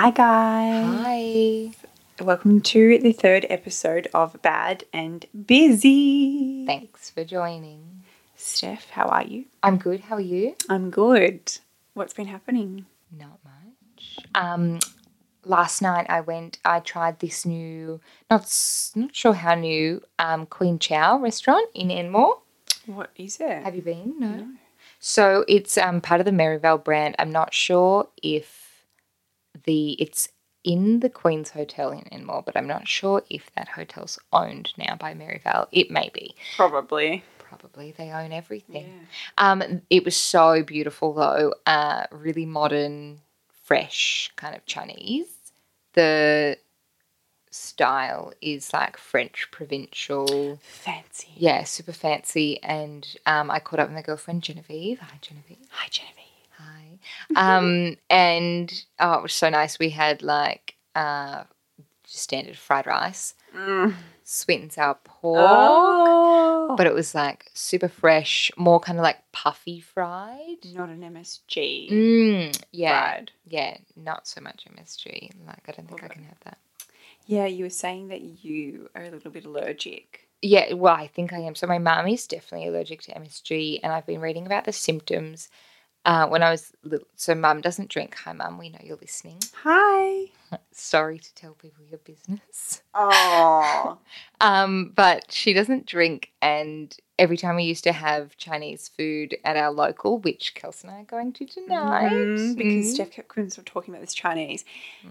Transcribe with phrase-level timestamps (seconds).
[0.00, 0.94] Hi, guys.
[1.02, 2.24] Hi.
[2.24, 6.64] Welcome to the third episode of Bad and Busy.
[6.66, 8.04] Thanks for joining.
[8.36, 9.46] Steph, how are you?
[9.60, 10.02] I'm good.
[10.02, 10.54] How are you?
[10.68, 11.50] I'm good.
[11.94, 12.86] What's been happening?
[13.10, 14.18] Not much.
[14.36, 14.78] Um,
[15.44, 16.60] last night I went.
[16.64, 18.42] I tried this new, not
[18.94, 22.38] not sure how new, um, Queen Chow restaurant in Enmore.
[22.86, 23.64] What is it?
[23.64, 24.14] Have you been?
[24.20, 24.46] No.
[25.00, 27.16] So it's um part of the Merivale brand.
[27.18, 28.57] I'm not sure if
[29.68, 30.30] the it's
[30.64, 34.96] in the Queen's Hotel in Enmore, but I'm not sure if that hotel's owned now
[34.96, 35.68] by Merivale.
[35.70, 36.34] It may be.
[36.56, 37.22] Probably.
[37.38, 38.86] Probably they own everything.
[38.86, 39.52] Yeah.
[39.52, 41.54] Um, it was so beautiful though.
[41.66, 43.20] Uh, really modern,
[43.64, 45.28] fresh kind of Chinese.
[45.92, 46.56] The
[47.50, 50.58] style is like French provincial.
[50.62, 51.28] Fancy.
[51.36, 52.62] Yeah, super fancy.
[52.62, 54.98] And um, I caught up with my girlfriend Genevieve.
[55.00, 55.66] Hi, Genevieve.
[55.70, 56.17] Hi, Genevieve.
[56.58, 56.98] Hi.
[57.36, 59.78] Um, and oh, it was so nice.
[59.78, 61.44] We had like uh,
[62.04, 63.94] standard fried rice, Mm.
[64.24, 65.38] sweet and sour pork.
[65.48, 66.74] Oh.
[66.76, 70.56] But it was like super fresh, more kind of like puffy fried.
[70.74, 71.90] not an MSG.
[71.90, 73.30] Mm, yeah, Fried.
[73.46, 75.30] yeah, not so much MSG.
[75.46, 76.58] Like I don't think I can have that.
[77.26, 80.28] Yeah, you were saying that you are a little bit allergic.
[80.42, 81.54] Yeah, well, I think I am.
[81.54, 85.48] So my mum is definitely allergic to MSG, and I've been reading about the symptoms.
[86.04, 88.16] Uh, when I was little, so mum doesn't drink.
[88.24, 88.56] Hi, mum.
[88.58, 89.40] We know you're listening.
[89.62, 90.26] Hi.
[90.72, 92.82] Sorry to tell people your business.
[92.94, 93.98] Oh.
[94.40, 99.56] Um, but she doesn't drink, and every time we used to have Chinese food at
[99.56, 102.94] our local, which Kelsey and I are going to tonight, Mm, because Mm.
[102.94, 104.64] Steph kept couldn't talking about this Chinese,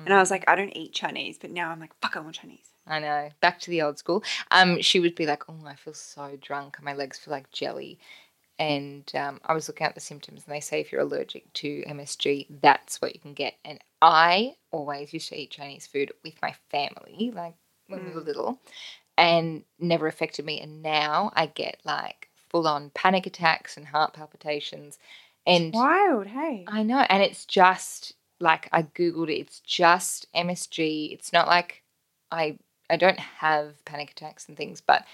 [0.06, 2.36] and I was like, I don't eat Chinese, but now I'm like, fuck, I want
[2.36, 2.70] Chinese.
[2.88, 4.24] I know, back to the old school.
[4.50, 7.52] Um, she would be like, "Oh, I feel so drunk, and my legs feel like
[7.52, 8.00] jelly."
[8.59, 11.83] And um, I was looking at the symptoms, and they say if you're allergic to
[11.88, 13.53] MSG, that's what you can get.
[13.63, 17.55] And I always used to eat Chinese food with my family, like
[17.88, 18.59] when we were little,
[19.17, 20.59] and never affected me.
[20.59, 24.97] And now I get like full on panic attacks and heart palpitations,
[25.46, 26.66] and Wild, hey.
[26.67, 29.40] I know, and it's just like I googled it.
[29.40, 31.13] It's just MSG.
[31.13, 31.84] It's not like
[32.31, 32.57] I
[32.90, 35.06] I don't have panic attacks and things, but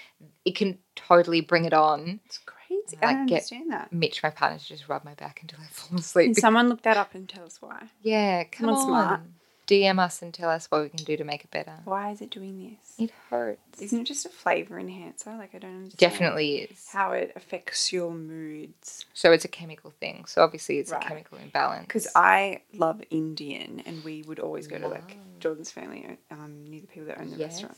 [0.44, 2.20] it can totally bring it on.
[2.24, 2.96] It's crazy.
[2.96, 3.92] Like, I don't get- understand that.
[3.92, 6.26] Mitch, my partner, to just rub my back until I fall asleep.
[6.26, 7.88] Can someone look that up and tell us why?
[8.02, 8.84] yeah, come on.
[8.86, 9.20] smart.
[9.66, 11.72] DM us and tell us what we can do to make it better.
[11.86, 12.96] Why is it doing this?
[12.98, 13.80] It hurts.
[13.80, 15.30] Isn't it just a flavor enhancer?
[15.38, 15.96] Like I don't understand.
[15.98, 16.86] Definitely is.
[16.92, 19.06] How it affects your moods.
[19.14, 20.26] So it's a chemical thing.
[20.26, 21.02] So obviously it's Right.
[21.02, 21.86] a chemical imbalance.
[21.86, 25.16] Because I love Indian, and we would always go to like.
[25.40, 27.52] Jordan's family, um, near the people that own the Yes.
[27.54, 27.76] restaurant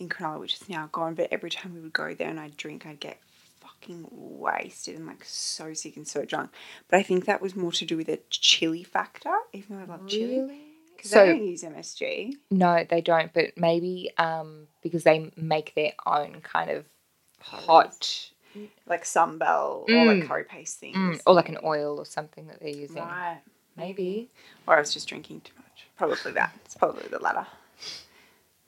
[0.00, 1.14] in Cronulla, which is now gone.
[1.14, 3.18] But every time we would go there and I'd drink, I'd get
[3.80, 6.50] fucking wasted and like so sick and so drunk.
[6.88, 9.86] But I think that was more to do with a chili factor, even though I
[9.86, 10.40] love chili.
[10.40, 10.60] Really?
[10.96, 12.34] Because So they don't use MSG.
[12.50, 13.32] No, they don't.
[13.32, 16.84] But maybe um, because they make their own kind of
[17.40, 18.30] hot,
[18.86, 20.28] like sambal or like Mm.
[20.28, 20.96] curry paste things.
[20.96, 23.02] mm, or like an oil or something that they're using.
[23.02, 23.40] Right.
[23.76, 24.28] Maybe.
[24.66, 25.86] Or I was just drinking too much.
[25.96, 26.52] Probably that.
[26.64, 27.46] It's probably the latter.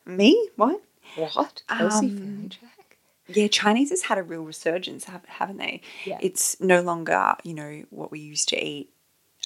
[0.06, 0.48] Me?
[0.56, 0.80] What?
[1.16, 1.62] What?
[1.68, 2.81] Kelsey Um, check?
[3.28, 5.80] Yeah, Chinese has had a real resurgence, have- haven't they?
[6.04, 6.18] Yeah.
[6.20, 8.90] It's no longer, you know, what we used to eat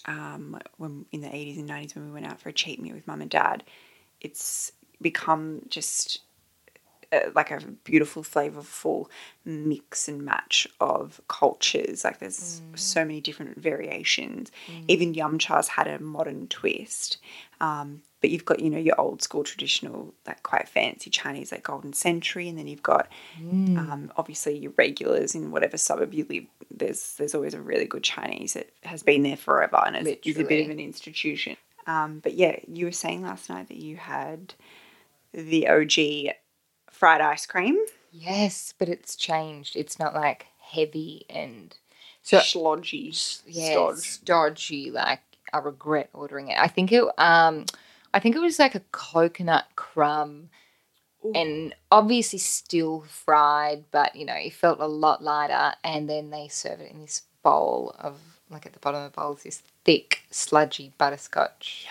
[0.07, 2.95] um, when in the 80s and 90s when we went out for a cheap meal
[2.95, 3.65] with mum and dad.
[4.21, 6.21] It's become just
[7.13, 9.07] uh, like a beautiful, flavorful
[9.45, 12.05] mix and match of cultures.
[12.05, 14.51] Like there's so many different variations.
[14.89, 17.19] Even Yum Cha's had a modern twist.
[17.61, 21.63] Um, but you've got, you know, your old school traditional, like quite fancy Chinese, like
[21.63, 26.47] Golden Century, and then you've got um, obviously your regulars in whatever suburb you live.
[26.69, 30.39] There's there's always a really good Chinese that has been there forever and is, is
[30.41, 31.57] a bit of an institution.
[31.87, 34.55] Um, but yeah, you were saying last night that you had
[35.33, 36.35] the OG
[36.91, 37.79] fried ice cream,
[38.11, 39.77] Yes, but it's changed.
[39.77, 41.77] It's not like heavy and
[42.25, 43.99] so slodgy, yeah, stodge.
[43.99, 44.91] stodgy.
[44.91, 45.21] Like
[45.53, 46.59] I regret ordering it.
[46.59, 47.05] I think it.
[47.19, 47.67] Um,
[48.15, 50.51] I think it was like a coconut crumb,
[51.35, 55.75] and obviously still fried, but you know it felt a lot lighter.
[55.83, 58.19] And then they serve it in this bowl of
[58.51, 61.87] like at the bottom of the bowl is this thick, sludgy butterscotch.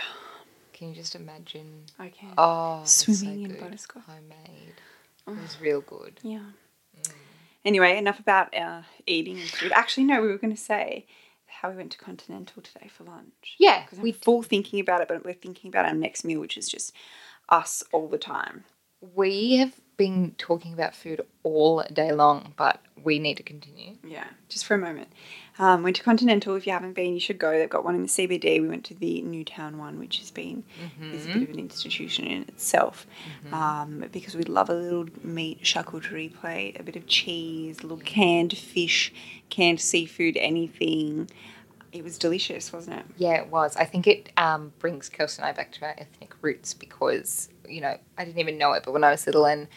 [0.74, 1.84] Can you just imagine?
[2.00, 2.34] I can.
[2.38, 3.60] Oh, was so Swimming in good.
[3.62, 4.04] butterscotch.
[4.06, 4.74] homemade.
[5.28, 6.20] It was real good.
[6.22, 6.40] Yeah.
[7.02, 7.12] Mm.
[7.64, 9.72] Anyway, enough about uh, eating and food.
[9.74, 11.06] Actually, no, we were going to say
[11.62, 13.56] how we went to Continental today for lunch.
[13.60, 16.40] Yeah, Because I'm we full thinking about it, but we're thinking about our next meal,
[16.40, 16.94] which is just
[17.50, 18.64] us all the time.
[19.14, 23.96] we have been talking about food all day long, but we need to continue.
[24.06, 25.08] Yeah, just for a moment.
[25.58, 26.56] Um, went to Continental.
[26.56, 27.58] If you haven't been, you should go.
[27.58, 28.62] They've got one in the CBD.
[28.62, 30.64] We went to the Newtown one, which has been
[31.14, 33.08] is a bit of an institution in itself,
[33.54, 37.98] um, because we love a little meat charcuterie plate, a bit of cheese, a little
[37.98, 39.14] canned fish,
[39.50, 41.30] canned seafood, anything.
[41.94, 43.06] It was delicious, wasn't it?
[43.18, 43.78] Yeah, it was.
[43.78, 47.80] I think it um, brings Kelsey and I back to our ethnic roots because, you
[47.80, 49.70] know, I didn't even know it, but when I was little and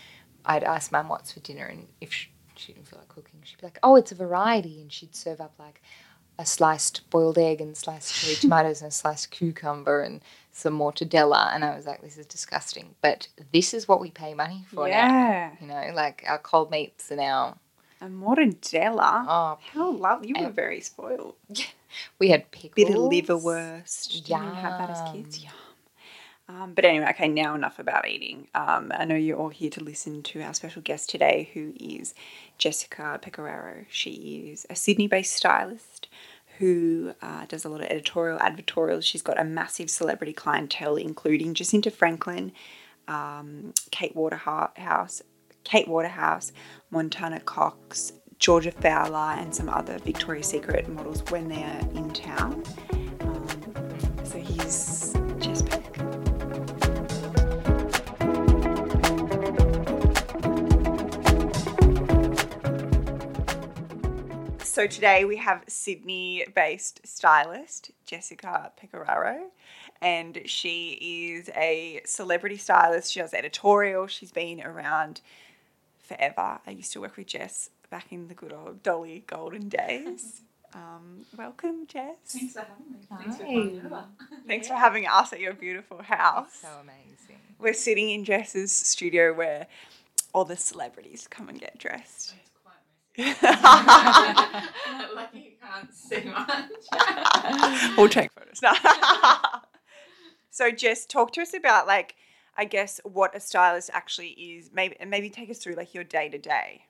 [0.45, 3.28] I'd ask mum what's for dinner, and if she, she didn't feel like cooking,
[3.58, 4.81] she'd be like, oh, it's a variety.
[4.81, 5.81] And she'd serve up like
[6.38, 10.20] a sliced boiled egg and sliced cherry tomatoes and a sliced cucumber and
[10.52, 11.55] some mortadella.
[11.55, 12.94] And I was like, this is disgusting.
[13.02, 15.52] But this is what we pay money for now.
[15.60, 17.56] You know, like our cold meats and our,
[18.00, 19.25] a mortadella.
[19.28, 20.28] oh, How lovely!
[20.28, 21.34] You were very spoiled.
[22.20, 22.75] we had pickles.
[22.76, 24.12] Bit of liverwurst.
[24.12, 25.43] Did you have that as kids?
[25.43, 25.52] Yum.
[26.49, 28.49] Um, but anyway, okay, now enough about eating.
[28.55, 32.15] Um, I know you're all here to listen to our special guest today, who is
[32.56, 33.85] Jessica Pecoraro.
[33.91, 36.09] She is a Sydney based stylist
[36.59, 39.05] who uh, does a lot of editorial advertorials.
[39.05, 42.53] She's got a massive celebrity clientele, including Jesinta Franklin,
[43.06, 45.23] um, Kate Waterhouse,
[45.65, 46.53] Kate Waterhouse,
[46.91, 52.62] Montana Cox, Georgia Fowler, and some other Victoria's Secret models when they're in town.
[53.21, 53.47] Um,
[54.25, 54.98] so he's
[64.79, 69.47] So today we have Sydney-based stylist Jessica Pecoraro,
[70.01, 73.13] and she is a celebrity stylist.
[73.13, 74.07] She does editorial.
[74.07, 75.21] She's been around
[75.99, 76.61] forever.
[76.65, 80.43] I used to work with Jess back in the good old Dolly golden days.
[80.75, 82.15] Um, welcome, Jess.
[82.27, 82.99] Thanks for having me.
[83.09, 84.05] Thanks for coming over.
[84.47, 86.49] Thanks for having us at your beautiful house.
[86.51, 87.41] It's So amazing.
[87.59, 89.67] We're sitting in Jess's studio where
[90.35, 92.35] all the celebrities come and get dressed.
[93.19, 95.15] It's quite messy.
[95.15, 97.94] Lucky you can't see much.
[97.97, 98.61] we'll take photos.
[100.50, 102.17] So, Jess, talk to us about like,
[102.56, 104.70] I guess, what a stylist actually is.
[104.73, 106.82] Maybe and maybe take us through like your day to day.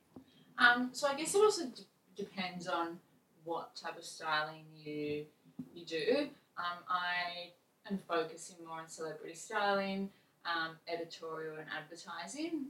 [0.58, 1.82] Um, so I guess it also d-
[2.16, 2.98] depends on
[3.44, 5.26] what type of styling you
[5.74, 6.28] you do.
[6.56, 7.50] Um, I
[7.90, 10.10] am focusing more on celebrity styling,
[10.46, 12.66] um, editorial, and advertising.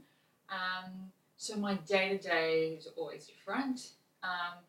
[0.49, 3.91] Um, so my day to day is always different.
[4.23, 4.59] Um,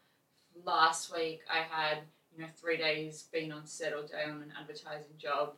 [0.64, 1.98] last week I had
[2.32, 5.54] you know three days being on set all day on an advertising job,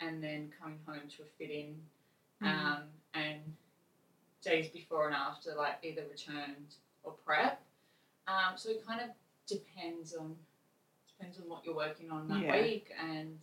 [0.00, 1.76] and then coming home to a fitting,
[2.42, 2.82] um,
[3.14, 3.38] and
[4.42, 6.74] days before and after like either returned
[7.04, 7.62] or prep.
[8.26, 9.10] Um, so it kind of
[9.46, 10.34] depends on
[11.16, 12.60] depends on what you're working on that Yeah.
[12.60, 13.38] week, and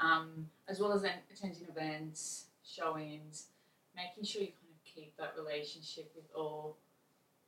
[0.00, 3.46] um, as well as attending events, showings,
[3.96, 4.52] making sure you
[4.98, 6.78] keep that relationship with all,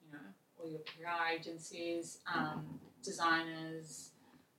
[0.05, 0.19] you know,
[0.59, 4.11] all your PR agencies, um, designers.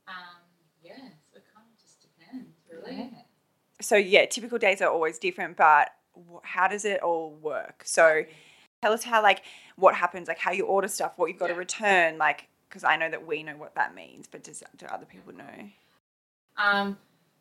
[0.08, 0.42] Um,
[0.84, 0.96] yeah,
[1.32, 3.12] so it kind of just depends, really.
[3.80, 5.90] So, yeah, typical days are always different, but
[6.44, 7.84] how does it all work?
[7.86, 8.26] So,
[8.82, 9.44] tell us how like
[9.76, 12.96] what happens, like how you order stuff, what you've got to return, like because I
[12.96, 15.70] know that we know what that means, but does do other people know?
[16.58, 16.98] Um,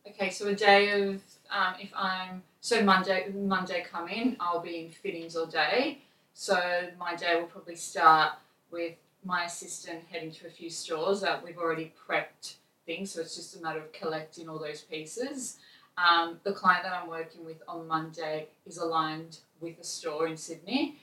[0.07, 4.91] okay, so a day of um, if I'm so Monday Monday coming, I'll be in
[4.91, 5.99] fittings all day.
[6.35, 8.33] So my day will probably start
[8.71, 8.95] with
[9.25, 12.55] my assistant heading to a few stores that we've already prepped
[12.87, 13.13] things.
[13.13, 15.59] So it's just a matter of collecting all those pieces.
[15.99, 20.37] Um, the client that I'm working with on Monday is aligned with a store in
[20.37, 20.97] Sydney.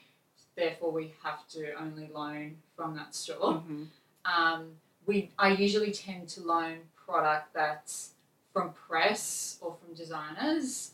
[0.56, 3.86] Therefore, we have to only loan from that store Mhm.
[4.24, 4.76] um,
[5.06, 8.10] we I usually tend to loan product that's
[8.58, 10.90] from press or from designers.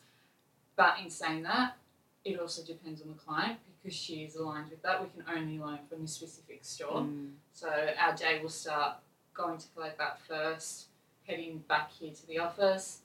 [0.76, 1.76] But in saying that,
[2.22, 5.00] it also depends on the client because she is aligned with that.
[5.00, 7.00] We can only loan from a specific store.
[7.00, 7.30] Mm.
[7.54, 7.68] So
[7.98, 8.96] our day will start
[9.32, 10.86] going to collect that first,
[11.26, 12.98] heading back here to the office.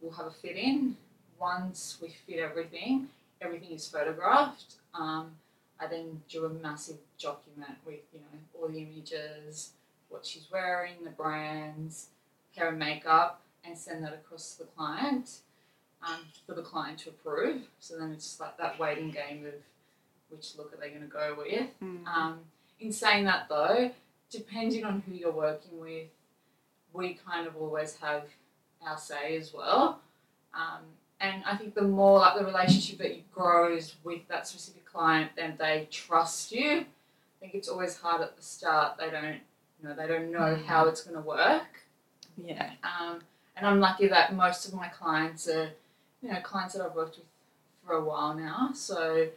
[0.00, 0.96] We'll have a fit in.
[1.38, 3.08] Once we fit everything,
[3.42, 4.76] everything is photographed.
[4.94, 5.32] Um,
[5.78, 9.72] I then do a massive document with you know all the images,
[10.08, 12.08] what she's wearing, the brands,
[12.56, 15.38] hair and makeup, and send that across to the client
[16.06, 17.62] um, for the client to approve.
[17.80, 19.54] So then it's like that waiting game of
[20.28, 21.68] which look are they going to go with.
[21.82, 22.06] Mm.
[22.06, 22.40] Um,
[22.80, 23.90] in saying that though,
[24.30, 26.08] depending on who you're working with,
[26.92, 28.24] we kind of always have
[28.86, 30.00] our say as well.
[30.52, 30.82] Um,
[31.20, 35.30] and I think the more like the relationship that you grows with that specific client,
[35.36, 36.80] then they trust you.
[36.80, 36.84] I
[37.40, 38.98] think it's always hard at the start.
[38.98, 39.40] They don't,
[39.80, 41.82] you know, they don't know how it's going to work.
[42.36, 42.70] Yeah.
[42.82, 43.20] Um,
[43.56, 45.70] and I'm lucky that most of my clients are,
[46.22, 47.26] you know, clients that I've worked with
[47.86, 48.70] for a while now.
[48.74, 49.28] So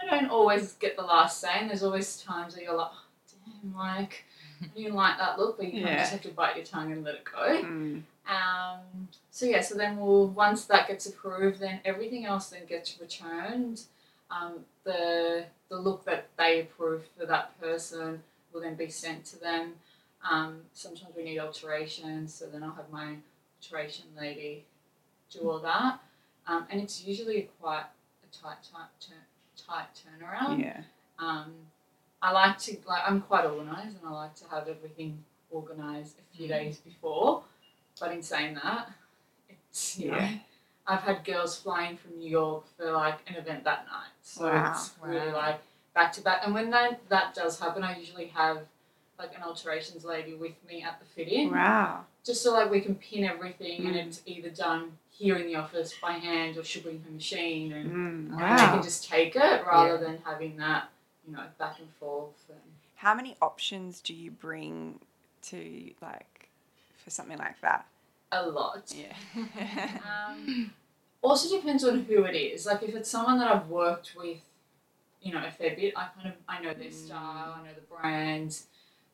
[0.00, 3.50] I don't always get the last say, and there's always times where you're like, oh,
[3.62, 4.24] damn, like,
[4.62, 5.98] I didn't like that look, but you kind of Yeah.
[5.98, 7.62] just have to bite your tongue and let it go.
[7.62, 8.02] Mm.
[8.28, 12.98] Um, so yeah, so then we'll once that gets approved, then everything else then gets
[13.00, 13.82] returned.
[14.30, 19.38] Um, the the look that they approve for that person will then be sent to
[19.40, 19.74] them.
[20.28, 23.16] Um, sometimes we need alterations, so then I'll have my
[23.60, 24.64] alteration lady
[25.32, 26.00] do all that.
[26.46, 27.84] Um, and it's usually quite
[28.24, 29.14] a tight tight
[29.56, 30.60] tight turnaround.
[30.60, 30.80] Yeah.
[31.18, 31.52] Um,
[32.22, 35.22] I like to like I'm quite organised and I like to have everything
[35.52, 36.50] organised a few Mm.
[36.50, 37.44] days before.
[38.00, 38.90] But in saying that,
[39.48, 40.38] it's you know Yeah.
[40.86, 44.10] I've had girls flying from New York for like an event that night.
[44.22, 44.70] So Wow.
[44.72, 45.36] it's really Wow.
[45.36, 45.60] like
[45.94, 46.42] back to back.
[46.44, 48.66] And when that that does happen, I usually have
[49.18, 52.04] like an alterations lady with me at the fit in Wow.
[52.24, 54.06] just so like we can pin everything and Mm.
[54.06, 57.90] it's either done here in the office by hand or she'll bring her machine and
[57.90, 58.40] Mm.
[58.40, 59.96] and they can just take it rather Yeah.
[59.96, 60.90] than having that,
[61.26, 62.48] you know, back and forth.
[62.48, 62.60] And
[62.96, 65.00] How many options do you bring
[65.42, 66.48] to like
[66.96, 67.86] for something like that?
[68.30, 68.94] a lot.
[68.94, 69.14] Yeah.
[70.04, 70.72] Um,
[71.22, 72.66] also depends on who it is.
[72.66, 74.38] Like if it's someone that I've worked with,
[75.22, 77.80] you know, a fair bit, I kind of I know their style, I know the
[77.82, 78.60] brand,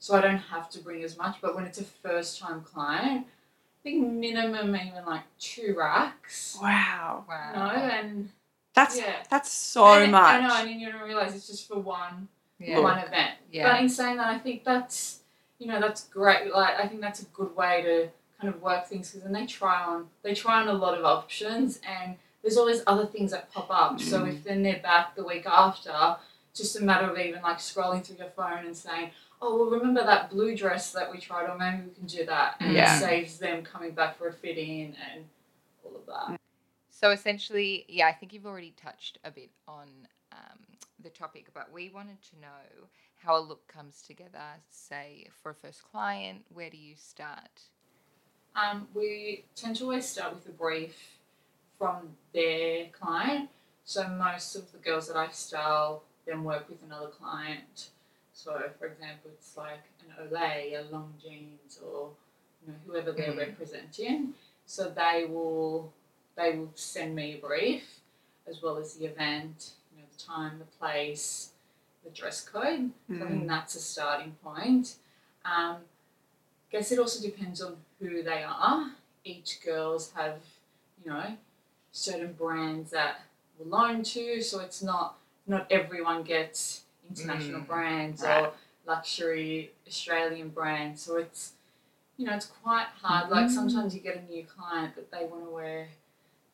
[0.04, 1.36] so I don't have to bring as much.
[1.40, 6.58] But when it's a first time client, I think minimum even like two racks.
[6.60, 7.24] wow.
[7.26, 7.52] Wow.
[7.54, 8.28] know, and
[8.74, 9.14] That's Yeah.
[9.30, 10.22] that's so and, much.
[10.34, 12.80] I know, and then you don't realize it's just for one Yeah.
[12.80, 13.36] one event.
[13.50, 13.72] Yeah.
[13.72, 15.20] But in saying that, I think that's
[15.58, 16.52] you know that's great.
[16.52, 18.08] Like I think that's a good way to
[18.38, 21.04] kind of work things because then they try on they try on a lot of
[21.06, 23.98] options and there's always other things that pop up.
[24.02, 24.28] So Mm.
[24.34, 26.16] if then they're back the week after,
[26.54, 29.12] just a matter of even like scrolling through your phone and saying,
[29.44, 31.58] "Oh, well, remember that blue dress that we tried on?
[31.58, 32.96] Maybe we can do that." And Yeah.
[32.96, 35.28] it saves them coming back for a fit in and
[35.84, 36.40] all of that.
[36.90, 40.60] So essentially, yeah, I think you've already touched a bit on um,
[40.98, 44.62] the topic, but we wanted to know how a look comes together.
[44.70, 47.64] Say for a first client, where do you start?
[48.56, 51.18] Um, we tend to always start with a brief
[51.78, 53.50] from their client.
[53.84, 57.90] So most of the girls that I style then work with another client.
[58.34, 62.10] So for example, it's like an Olay, a Lorna Jane, or
[62.60, 63.38] you know whoever they're Mm.
[63.38, 64.34] representing.
[64.66, 65.92] So they will
[66.34, 68.00] they will send me a brief
[68.46, 71.50] as well as the event, you know the time, the place,
[72.02, 72.90] the dress code.
[73.08, 73.28] So I Mm.
[73.28, 74.96] think that's a starting point.
[75.44, 75.84] Um,
[76.70, 78.90] guess it also depends on who they are.
[79.24, 80.40] Each girls have,
[81.02, 81.38] you know,
[81.92, 83.22] certain brands that
[83.58, 88.44] we're loan to, so it's not not everyone gets international Mm, brands right.
[88.46, 88.52] or
[88.86, 91.02] luxury Australian brands.
[91.02, 91.52] So it's
[92.16, 93.28] you know, it's quite hard.
[93.28, 93.50] Like Mm.
[93.50, 95.88] sometimes you get a new client that they want to wear,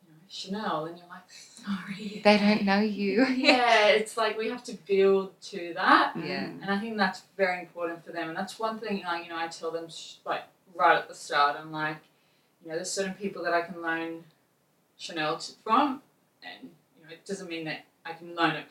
[0.06, 2.22] you know, Chanel and you're like, sorry.
[2.24, 3.26] They don't know you.
[3.26, 6.14] yeah, it's like we have to build to that.
[6.16, 6.44] Yeah.
[6.62, 8.28] And I think that's very important for them.
[8.30, 11.14] And that's one thing, like, you know, I tell them, sh- like, right at the
[11.14, 11.98] start, I'm like,
[12.62, 14.24] you know, there's certain people that I can loan
[14.96, 16.00] Chanel to, from,
[16.42, 18.64] and, you know, it doesn't mean that I can loan it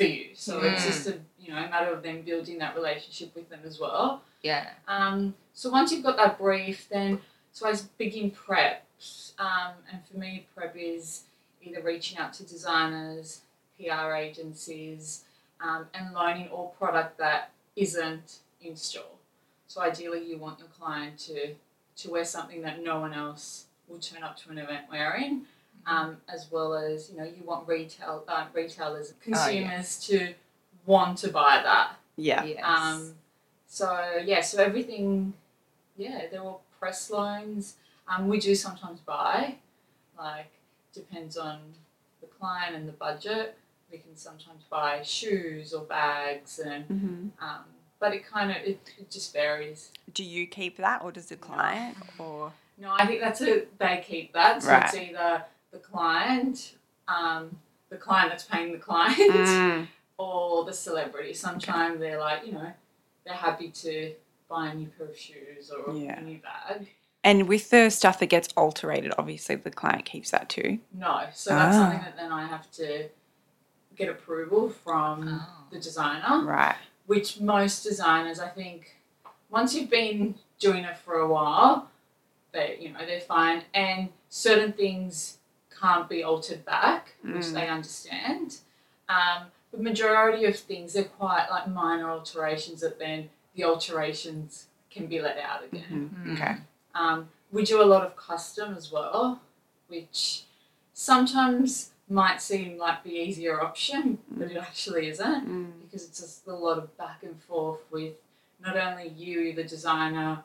[0.00, 0.30] for you.
[0.34, 0.86] So it's Mm.
[0.86, 4.22] just a, you know, a matter of them building that relationship with them as well.
[4.42, 4.72] Yeah.
[4.88, 7.20] Um, so once you've got that brief, then,
[7.52, 9.32] so I begin preps.
[9.38, 11.24] Um, and for me, prep is
[11.62, 13.42] either reaching out to designers,
[13.78, 15.24] PR agencies,
[15.60, 19.04] um, and loaning all product that isn't in store.
[19.66, 21.54] So ideally, you want your client to
[21.96, 25.44] to wear something that no one else will turn up to an event wearing,
[25.86, 30.34] um, as well as you know you want retail uh, retailers, consumers to
[30.86, 31.92] want to buy that.
[32.16, 32.44] Yeah.
[32.44, 32.62] Yes.
[32.64, 33.14] Um,
[33.66, 35.32] so yeah, so everything,
[35.96, 37.76] yeah, they're all press loans.
[38.08, 39.56] Um, we do sometimes buy,
[40.18, 40.50] like
[40.92, 41.60] depends on
[42.20, 43.56] the client and the budget.
[43.90, 47.64] We can sometimes buy shoes or bags, and hmm um,
[47.98, 49.90] but it kind of it, it just varies.
[50.12, 54.04] Do you keep that, or does the client, or No, I think that's a they
[54.06, 54.62] keep that.
[54.62, 56.74] So it's either the client,
[57.08, 57.56] um,
[57.90, 59.86] the client that's paying the client, Mm.
[60.18, 61.32] or the celebrity.
[61.34, 62.72] Sometimes they're like, you know,
[63.24, 64.14] they're happy to
[64.48, 66.18] buy a new pair of shoes or Yeah.
[66.18, 66.88] a new bag.
[67.22, 70.78] And with the stuff that gets alterated, obviously the client keeps that too.
[70.92, 71.80] No, so that's Ah.
[71.80, 73.08] something that then I have to
[73.94, 75.64] get approval from Oh.
[75.70, 76.76] the designer, Right.
[77.06, 78.96] which most designers, I think,
[79.50, 81.90] once you've been doing it for a while,
[82.52, 83.64] they, you know, they're fine.
[83.74, 85.38] And certain things
[85.80, 87.52] can't be altered back, which Mm.
[87.54, 88.58] they understand.
[89.08, 95.06] Um, the majority of things are quite like minor alterations that then the alterations can
[95.06, 96.10] be let out again.
[96.26, 96.34] Mhm.
[96.34, 96.56] Okay.
[96.94, 99.40] Um, we do a lot of custom as well,
[99.88, 100.44] which
[100.92, 105.80] sometimes might seem like the easier option, but it actually isn't Mm.
[105.82, 108.14] because it's just a lot of back and forth with
[108.60, 110.42] not only you, the designer,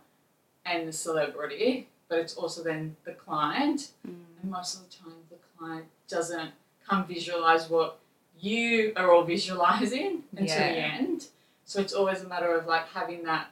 [0.63, 3.91] and the celebrity, but it's also then the client.
[4.07, 4.25] Mm.
[4.41, 5.24] And most of the time, the
[5.57, 6.51] client doesn't
[6.87, 7.99] come visualize what
[8.39, 11.27] you are all visualizing until the end.
[11.65, 13.47] So it's always a matter of like having that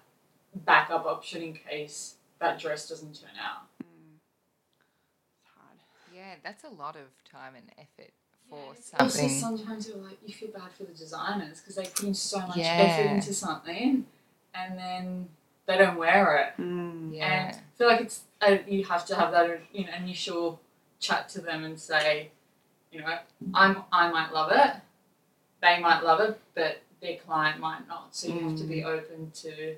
[0.55, 3.63] backup option in case that dress doesn't turn out.
[3.83, 4.17] Mm.
[5.39, 5.77] It's hard.
[6.13, 8.11] Yeah, that's a lot of time and effort
[8.49, 12.03] for Yeah, Also, sometimes you're like you feel bad for the designers because they put
[12.03, 12.73] in so much Yeah.
[12.77, 14.05] effort into something,
[14.53, 15.29] and then
[15.65, 16.61] they don't wear it.
[16.61, 17.15] Mm.
[17.15, 17.25] Yeah.
[17.47, 20.59] And I feel like it's uh, you have to have that you know initial
[21.03, 22.31] chat to them and say,
[22.91, 23.17] you know,
[23.53, 24.75] I'm I might love it,
[25.61, 28.15] they might love it, but their client might not.
[28.15, 29.75] So you have to be open to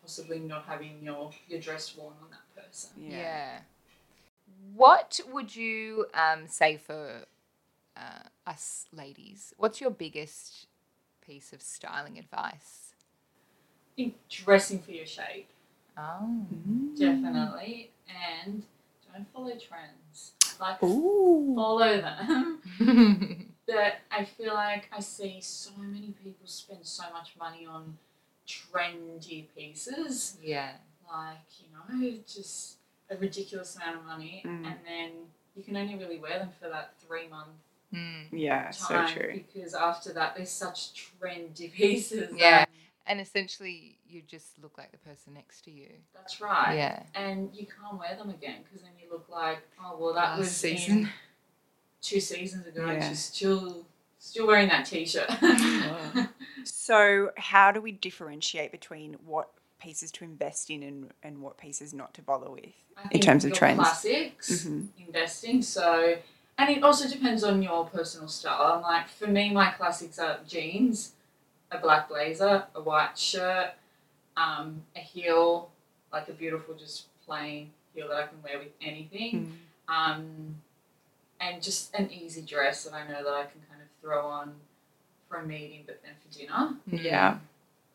[0.00, 2.90] possibly not having your your dress worn on that person.
[2.98, 3.18] Yeah.
[3.18, 3.58] Yeah.
[4.74, 7.24] What would you um, say for
[7.96, 9.52] uh, us ladies?
[9.56, 10.66] What's your biggest
[11.24, 12.94] piece of styling advice?
[13.92, 15.48] I think dressing for your shape
[15.96, 16.46] Oh.
[16.98, 18.62] definitely, and
[19.12, 20.01] don't follow trends.
[20.60, 21.54] Like Ooh.
[21.54, 22.60] follow them.
[23.68, 27.96] that I feel like I see so many people spend so much money on
[28.46, 30.72] trendy pieces, yeah.
[31.10, 32.76] like you know, just
[33.10, 34.66] a ridiculous amount of money, Mm.
[34.66, 35.10] and then
[35.54, 37.48] you can only really wear them for that three month
[37.94, 38.28] Mm.
[38.32, 39.34] Yeah, so true.
[39.52, 42.32] because after that they're such trendy pieces.
[42.34, 42.60] Yeah.
[42.60, 42.68] that-
[43.06, 45.88] And essentially, you just look like the person next to you.
[46.14, 46.74] that's right.
[46.76, 47.02] Yeah.
[47.14, 50.38] And you can't wear them again because then you look like, oh well, that Last
[50.38, 51.08] was season.
[52.00, 53.08] two seasons ago, and Yeah.
[53.08, 53.86] she's still
[54.18, 55.28] still wearing that t-shirt.
[56.64, 61.92] So, how do we differentiate between what pieces to invest in and, and what pieces
[61.92, 62.66] not to bother with?
[62.96, 63.78] I In terms of your trends.
[63.80, 64.88] classics, Mhm.
[64.96, 65.60] investing.
[65.62, 66.18] So,
[66.56, 68.74] and it also depends on your personal style.
[68.74, 71.12] And like for me, my classics are jeans,
[71.72, 73.70] a black blazer, a white shirt,
[74.36, 75.70] um, a heel,
[76.12, 79.94] like a beautiful, just plain heel that I can wear with anything, Mm.
[79.94, 80.56] um,
[81.40, 84.54] and just an easy dress that I know that I can kind of throw on
[85.28, 86.76] for a meeting, but then for dinner.
[86.86, 87.38] Yeah.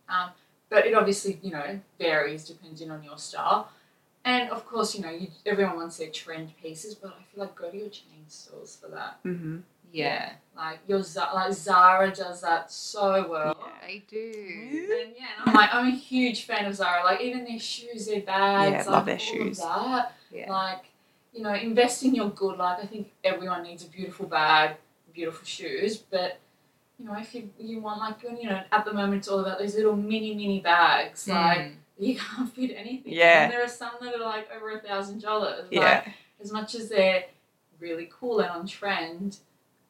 [0.10, 0.32] Um,
[0.70, 3.72] but it obviously, you know, varies depending on your style.
[4.26, 7.56] And of course, you know, you, everyone wants their trend pieces, but I feel like
[7.56, 9.24] go to your chain stores for that.
[9.24, 9.60] Mm-hmm.
[9.98, 10.34] Yeah.
[10.56, 11.00] Like your
[11.34, 13.58] like Zara does that so well.
[13.60, 13.88] Yeah.
[13.88, 14.34] They do.
[15.04, 17.04] And yeah, and I'm like I'm a huge fan of Zara.
[17.04, 19.60] Like even their shoes, their bags, Yeah, like love their all shoes.
[19.60, 20.14] Of that.
[20.32, 20.52] Yeah.
[20.52, 20.86] Like,
[21.34, 22.58] you know, invest in your good.
[22.58, 24.78] Like I think everyone needs a beautiful bag,
[25.14, 26.40] beautiful shoes, but
[27.00, 29.60] you know, if you you want like you know, at the moment it's all about
[29.60, 31.28] those little mini mini bags.
[31.28, 31.74] Like Mm.
[32.00, 33.14] you can't fit anything.
[33.14, 33.44] Yeah.
[33.44, 35.66] And there are some that are like over a thousand dollars.
[35.72, 36.04] Like Yeah.
[36.42, 37.26] as much as they're
[37.80, 39.38] really cool and on trend,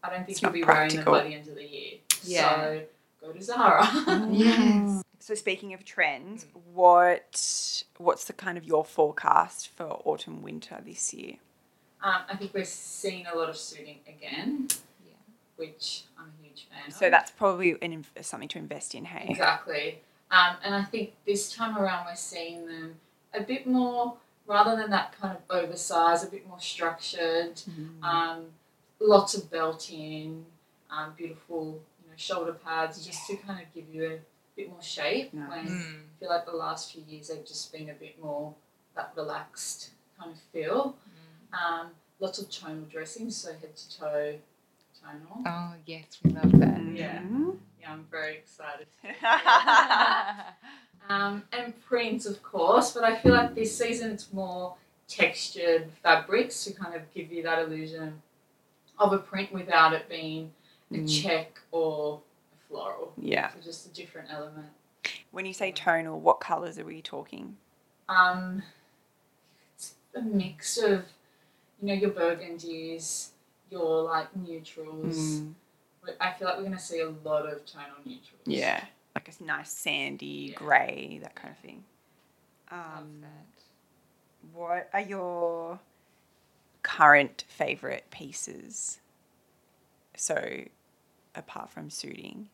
[0.03, 1.93] I don't think you'll not be wearing them by the end of the year.
[2.23, 2.55] Yeah.
[2.55, 2.81] So
[3.21, 3.87] go to Zara.
[4.31, 5.03] Yes.
[5.19, 11.13] So speaking of trends, what what's the kind of your forecast for autumn winter this
[11.13, 11.35] year?
[12.01, 14.69] Um, I think we're seeing a lot of suiting again.
[15.05, 15.13] Yeah.
[15.57, 16.93] Which I'm a huge fan of.
[16.93, 19.05] So that's probably an, something to invest in.
[19.05, 19.27] Hey.
[19.29, 19.99] Exactly.
[20.29, 22.95] Um, and I think this time around we're seeing them
[23.33, 27.55] a bit more, rather than that kind of oversized, a bit more structured.
[27.55, 28.03] Mm.
[28.03, 28.45] Um,
[28.99, 30.45] lots of belting,
[30.89, 34.19] um, beautiful you know, shoulder pads, just to kind of give you a
[34.55, 35.33] bit more shape.
[35.33, 35.49] Nice.
[35.49, 35.95] When Mm.
[35.99, 38.53] I feel like the last few years they've just been a bit more
[38.95, 40.95] that relaxed kind of feel.
[41.53, 44.39] Um, lots of tonal dressing, so head to toe
[44.99, 45.43] tonal.
[45.45, 46.81] Oh yes, we love that.
[46.81, 47.19] Yeah.
[47.21, 47.57] Mhm.
[47.79, 48.87] Yeah, I'm very excited.
[51.09, 54.75] Um, and prints, of course, but I feel like this season it's more
[55.07, 58.21] textured fabrics to kind of give you that illusion
[58.99, 60.51] of a print without it being
[60.91, 61.21] a Mm.
[61.23, 62.21] check or
[62.53, 63.13] a floral.
[63.17, 63.49] Yeah.
[63.53, 64.67] So just a different element.
[65.31, 67.57] When you say tonal, what colours are we talking?
[68.09, 68.63] Um,
[69.75, 71.05] it's a mix of,
[71.81, 73.29] you know, your burgundies,
[73.69, 75.15] your like neutrals.
[75.17, 75.53] Mm.
[76.21, 78.41] I feel like we're going to see a lot of tonal neutrals.
[78.45, 78.83] Yeah.
[79.13, 80.55] Like a nice sandy, Yeah.
[80.57, 81.83] grey, that kind of thing.
[82.71, 84.53] Love Um, that.
[84.53, 85.79] what are your
[86.87, 88.99] current favourite pieces?
[90.15, 90.61] So,
[91.35, 92.47] apart from suiting,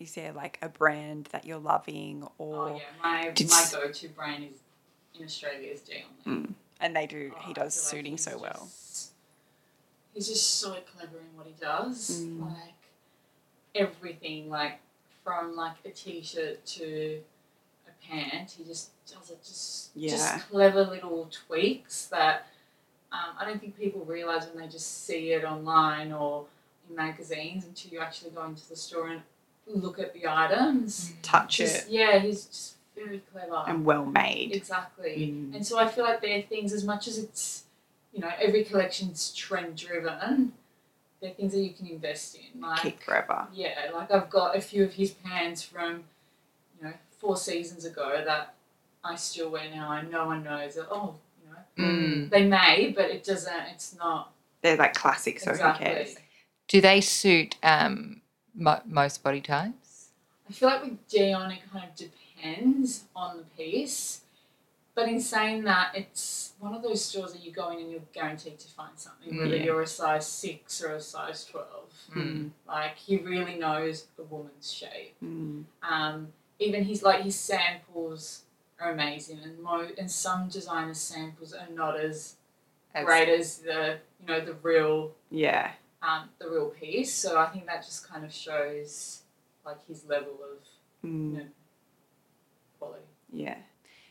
[0.00, 4.08] is there like a brand that you're loving, or Oh yeah, my my s- go-to
[4.08, 4.54] brand is
[5.18, 6.04] in Australia is D.
[6.26, 6.54] Mm.
[6.80, 7.32] and they do?
[7.36, 8.68] Oh, he does like suiting he's so well.
[8.70, 9.10] just-
[10.14, 12.22] He's just so clever in what he does.
[12.24, 12.40] Mm.
[12.52, 12.74] Like
[13.74, 14.78] everything, like
[15.24, 17.20] from like a t-shirt to
[18.10, 20.10] he just does it just Yeah.
[20.10, 22.46] just clever little tweaks that
[23.12, 26.46] um, I don't think people realize when they just see it online or
[26.88, 29.22] in magazines until you actually go into the store and
[29.66, 31.12] look at the items.
[31.22, 33.62] Touch Just, it yeah, he's just very clever.
[33.68, 34.52] and well made.
[34.54, 35.32] Exactly.
[35.34, 35.54] Mm.
[35.56, 37.64] And so I feel like they're things as much as it's,
[38.12, 40.52] you know, every collection's trend driven,
[41.20, 42.60] they're things that you can invest in.
[42.60, 43.46] Like Keep forever.
[43.54, 46.04] yeah, like I've got a few of his pants from,
[47.24, 48.54] four seasons ago that
[49.02, 51.90] I still wear now and no one knows that oh, you know.
[51.90, 52.30] Mm.
[52.30, 55.86] They may, but it doesn't it's not They're like classic, so exactly.
[55.86, 56.16] who cares?
[56.68, 58.20] Do they suit um,
[58.54, 60.08] mo- most body types?
[60.48, 64.20] I feel like with Dion it kind of depends on the piece.
[64.94, 68.00] But in saying that, it's one of those stores that you go in and you're
[68.12, 69.64] guaranteed to find something, whether Yeah.
[69.64, 71.90] you're a size six or a size twelve.
[72.14, 72.50] Mm.
[72.68, 75.16] Like he really knows a woman's shape.
[75.24, 75.64] Mm.
[75.82, 78.42] Um, even his like his samples
[78.80, 82.36] are amazing, and mo- and some designers' samples are not as
[82.94, 85.72] As- great as the you know the real Yeah.
[86.02, 87.12] um, the real piece.
[87.14, 89.22] So I think that just kind of shows
[89.64, 90.58] like his level of
[91.08, 91.48] Mm.
[92.78, 93.04] quality.
[93.32, 93.58] Yeah.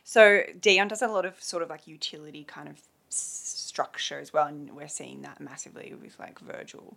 [0.04, 2.76] So Dion does a lot of sort of like utility kind of
[3.08, 6.96] s- structure as well, and we're seeing that massively with like Virgil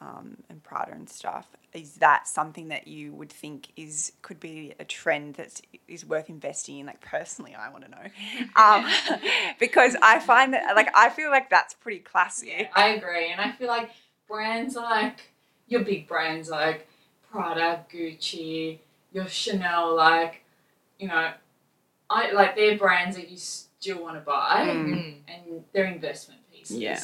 [0.00, 1.46] um, and Prada and stuff.
[1.72, 6.28] Is that something that you would think is could be a trend that is worth
[6.28, 6.86] investing in?
[6.86, 8.06] Like personally, I want to know
[8.56, 9.20] um,
[9.58, 12.52] because I find that like I feel like that's pretty classy.
[12.56, 13.90] Yeah, I agree, and I feel like
[14.28, 15.32] brands like
[15.66, 16.88] your big brands like
[17.30, 18.78] Prada, Gucci,
[19.12, 20.42] your Chanel, like
[20.98, 21.32] you know,
[22.08, 24.66] I like they're brands that you still want to buy.
[24.68, 25.14] Mm.
[25.28, 26.78] And they're investment pieces.
[26.78, 27.00] Yeah.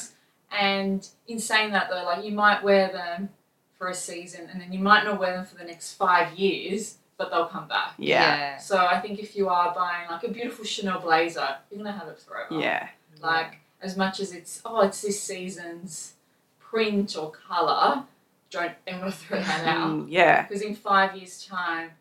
[0.51, 3.29] And in saying that though, like you might wear them
[3.77, 6.97] for a season and then you might not wear them for the next five years,
[7.17, 7.93] but they'll come back.
[7.97, 8.57] Yeah.
[8.57, 12.07] So I think if you are buying like a beautiful Chanel blazer, you're gonna have
[12.07, 12.59] it forever.
[12.59, 12.89] Yeah.
[13.21, 16.13] Like as much as it's oh it's this season's
[16.59, 18.03] print or colour,
[18.49, 19.89] don't ever throw that out.
[19.89, 20.43] Mm, yeah.
[20.43, 21.91] Because in five years' time,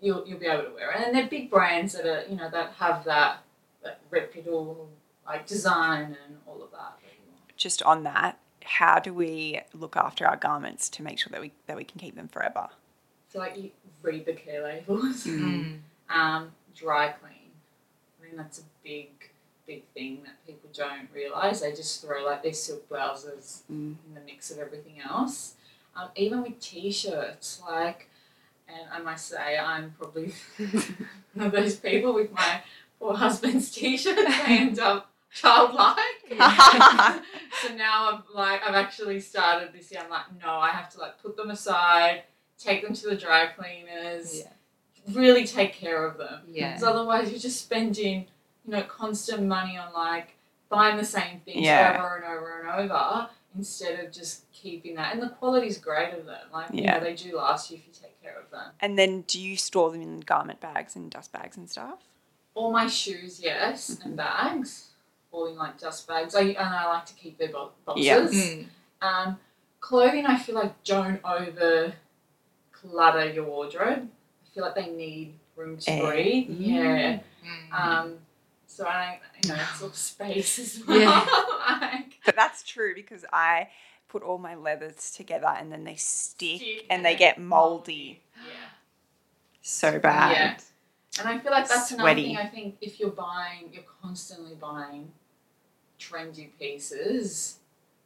[0.00, 1.06] you'll you'll be able to wear it.
[1.06, 3.42] And they're big brands that are you know that have that,
[3.82, 4.88] that reputable
[5.26, 6.98] like design and all of that.
[7.60, 11.52] Just on that, how do we look after our garments to make sure that we
[11.66, 12.68] that we can keep them forever?
[13.30, 13.70] So like you
[14.02, 15.24] read the care labels.
[15.24, 15.80] Mm.
[16.08, 17.34] Um, dry clean.
[18.18, 19.10] I think that's a big
[19.66, 21.60] big thing that people don't realise.
[21.60, 23.96] They just throw like their silk blouses Mm.
[24.08, 25.54] in the mix of everything else.
[25.94, 28.08] Um, even with t-shirts, like,
[28.68, 30.32] and I must say, I'm probably
[31.34, 32.62] one of those people with my
[32.98, 34.18] poor husband's t-shirts.
[34.26, 35.96] I end up childlike.
[36.30, 40.00] so now I've like, I've actually started this year.
[40.04, 42.24] I'm like, no, I have to like put them aside,
[42.58, 45.12] take them to the dry cleaners, Yeah.
[45.12, 46.42] really take care of them.
[46.48, 46.70] Yeah.
[46.74, 48.26] Because otherwise, you're just spending,
[48.64, 50.34] you know, constant money on like
[50.68, 51.96] buying the same things Yeah.
[51.98, 55.12] over and over and over instead of just keeping that.
[55.12, 56.40] And the quality's great of them.
[56.52, 56.98] Like, you Yeah.
[56.98, 58.72] know, they do last you if you take care of them.
[58.80, 61.98] And then do you store them in garment bags and dust bags and stuff?
[62.54, 64.16] All my shoes, yes, and mm-hmm.
[64.16, 64.89] bags,
[65.32, 66.34] all in like dust bags.
[66.34, 68.04] I, and I like to keep their bo- boxes.
[68.04, 68.18] Yeah.
[68.20, 68.66] Mm.
[69.02, 69.38] Um,
[69.80, 71.92] clothing, I feel like don't over
[72.72, 74.08] clutter your wardrobe.
[74.10, 76.10] I feel like they need room to Air.
[76.12, 76.48] breathe.
[76.50, 76.56] Mm.
[76.58, 77.18] Yeah.
[77.72, 77.80] Mm.
[77.80, 78.14] Um,
[78.66, 80.98] so I don't, you know, it's all space as well.
[81.00, 81.26] Yeah.
[81.80, 83.68] like, But that's true because I
[84.08, 88.52] put all my leathers together and then they stick, stick and they get moldy Yeah.
[89.62, 90.32] so bad.
[90.32, 90.56] Yeah.
[91.20, 92.22] And I feel like that's another Sweaty.
[92.28, 92.36] thing.
[92.36, 95.10] I think if you're buying, you're constantly buying
[96.00, 97.56] trendy pieces.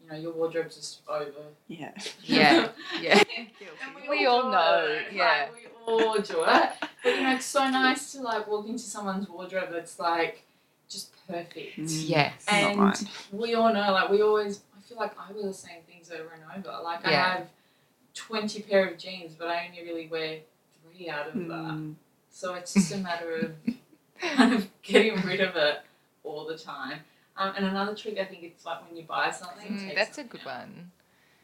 [0.02, 1.30] You know, your wardrobe's just over.
[1.68, 1.92] Yeah.
[2.24, 2.68] Yeah.
[3.00, 3.22] Yeah.
[3.38, 5.12] And We all do know, it.
[5.14, 5.48] yeah.
[5.50, 5.54] Like,
[5.86, 6.70] we all do it.
[7.02, 10.42] But you know, it's so nice to like walk into someone's wardrobe that's like
[10.90, 11.78] just perfect.
[11.78, 12.08] Mm.
[12.08, 12.44] Yes.
[12.50, 15.80] Not And we all know, like we always, I feel like I wear the same
[15.86, 16.82] things over and over.
[16.82, 17.46] Like I have
[18.14, 20.38] twenty pair of jeans, but I only really wear
[20.82, 21.74] three out of that.
[21.74, 21.94] Mm.
[22.30, 23.74] So it's just a matter of
[24.20, 25.80] kind of getting rid of it
[26.24, 27.00] all the time.
[27.36, 30.18] Um, and another trick, I think it's like when you buy something, Mm, take that's
[30.18, 30.46] a good out.
[30.68, 30.92] one.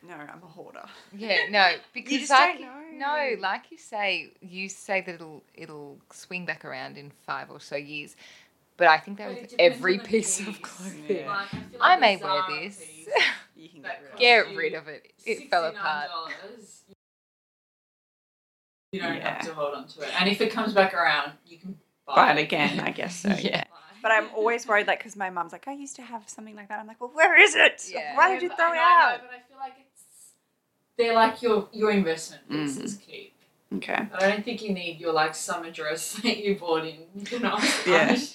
[0.02, 0.86] No, I'm a hoarder.
[1.12, 5.98] Yeah, no, because just like don't no, like you say, you say that it'll it'll
[6.12, 8.14] swing back around in five or so years,
[8.76, 11.26] but I think that But with every on the piece of clothing, Yeah.
[11.28, 12.76] Like, I, feel I may wear this.
[12.78, 13.08] piece,
[13.56, 15.12] You can That get rid of Get rid of it.
[15.26, 16.10] It fell apart.
[18.92, 19.34] You don't Yeah.
[19.34, 20.08] have to hold on to it.
[20.18, 23.28] And if it comes back around, you can buy, Buy it again, I guess so.
[23.28, 23.38] Yeah.
[23.38, 23.64] yeah.
[24.02, 26.68] But I'm always worried, like, because my mom's like, I used to have something like
[26.68, 26.78] that.
[26.80, 27.84] I'm like, well, where is it?
[27.92, 28.16] Yeah.
[28.16, 29.20] Why did you but throw I it know, out?
[29.20, 30.02] But I feel like it's
[30.96, 32.62] they're like your your investment Mm.
[32.64, 32.98] pieces.
[33.06, 33.34] Keep.
[33.76, 34.06] Okay.
[34.12, 36.96] I don't think you need your like summer dress that you bought in.
[37.30, 38.16] You know, Yeah.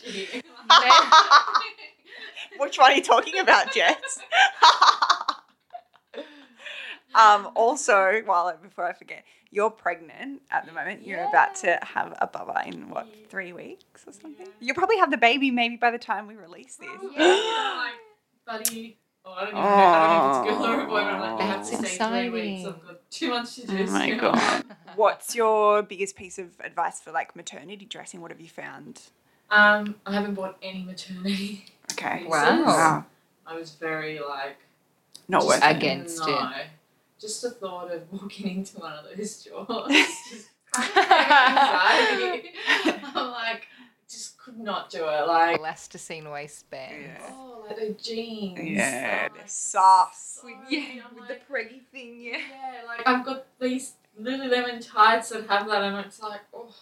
[2.58, 4.19] Which one are you talking about, Jess?
[7.13, 9.23] um, also, while I, before I forget,
[9.56, 11.08] you're pregnant at the moment.
[11.08, 13.26] You're about to have a bubba in what Yeah.
[13.30, 14.46] three weeks or something.
[14.46, 14.52] Yeah.
[14.60, 16.89] You'll probably have the baby maybe by the time we release this.
[17.02, 17.84] Oh, yeah,
[18.48, 18.98] like, buddy.
[19.24, 19.68] Oh, I don't even know.
[19.68, 21.65] I don't know if it's a girl or a boy, but I'm like, they have
[21.65, 22.68] to That's stay three weeks.
[22.68, 24.63] I've got two months to do Oh my god.
[24.96, 28.22] What's your biggest piece of advice for like maternity dressing?
[28.22, 29.02] What have you found?
[29.50, 31.65] Um, I haven't bought any maternity.
[31.94, 32.18] Okay.
[32.24, 32.30] pieces.
[32.32, 33.06] Wow.
[33.48, 34.58] I was very like
[35.30, 35.74] Not just worth I it.
[35.80, 36.46] get- Against it.
[37.15, 37.21] No.
[37.21, 39.67] Just the thought of walking into one of those stores
[40.30, 40.47] just
[40.78, 42.51] anxiety.
[43.15, 43.67] I'm like,
[44.10, 45.28] just could not do it.
[45.28, 47.08] Like, Elasticine waistbands.
[47.19, 47.30] Yeah.
[47.32, 48.60] oh, like the jeans.
[48.60, 50.15] Yeah, oh, they're like, soft.
[50.15, 52.38] so- Yeah, I'm with like, the preggy thing, yeah.
[52.38, 56.73] yeah, like I've got these Lululemon tights that have that, and it's like, oh,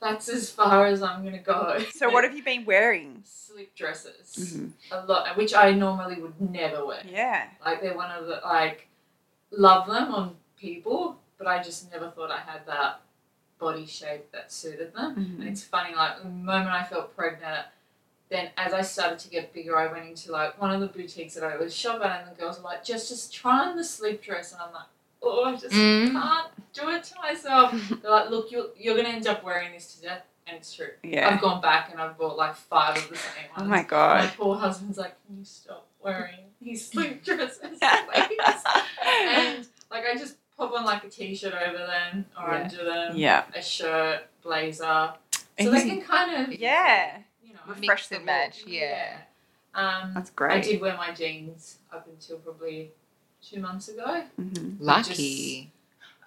[0.00, 1.78] that's as far as I'm gonna go.
[1.94, 3.22] So what have you been wearing?
[3.24, 4.70] Sleep dresses, Mhm.
[4.92, 7.02] a lot, which I normally would never wear.
[7.08, 7.48] Yeah.
[7.64, 8.86] Like they're one of the like,
[9.50, 13.00] love them on people, but I just never thought I had that
[13.58, 15.16] body shape that suited them.
[15.16, 15.40] Mhm.
[15.40, 17.66] And it's funny, like the moment I felt pregnant,
[18.28, 21.34] then as I started to get bigger, I went into like one of the boutiques
[21.34, 23.82] that I was shop at, and the girls were like, "Just, just try on the
[23.84, 24.86] sleep dress," and I'm like,
[25.22, 26.12] "Oh, I just Mm.
[26.12, 29.94] can't do it to myself." They're like, "Look, you're you're gonna end up wearing this
[29.96, 30.92] to death," and it's true.
[31.02, 31.28] Yeah.
[31.30, 33.70] I've gone back and I've bought like five of the same Oh ones.
[33.70, 34.24] my My god.
[34.24, 38.64] My poor husband's like, "Can you stop wearing these sleep dresses, please?"
[39.06, 42.62] and like I just pop on like a t-shirt over them or Yeah.
[42.62, 43.44] under them, Yeah.
[43.54, 45.12] a shirt, blazer,
[45.60, 47.18] so they can kind of Yeah.
[47.42, 49.18] you know, Refresh the match, yeah.
[49.74, 50.52] Um, That's great.
[50.52, 52.90] I did wear my jeans up until probably
[53.42, 54.24] two months ago.
[54.40, 54.76] Mhm.
[54.80, 55.70] Lucky.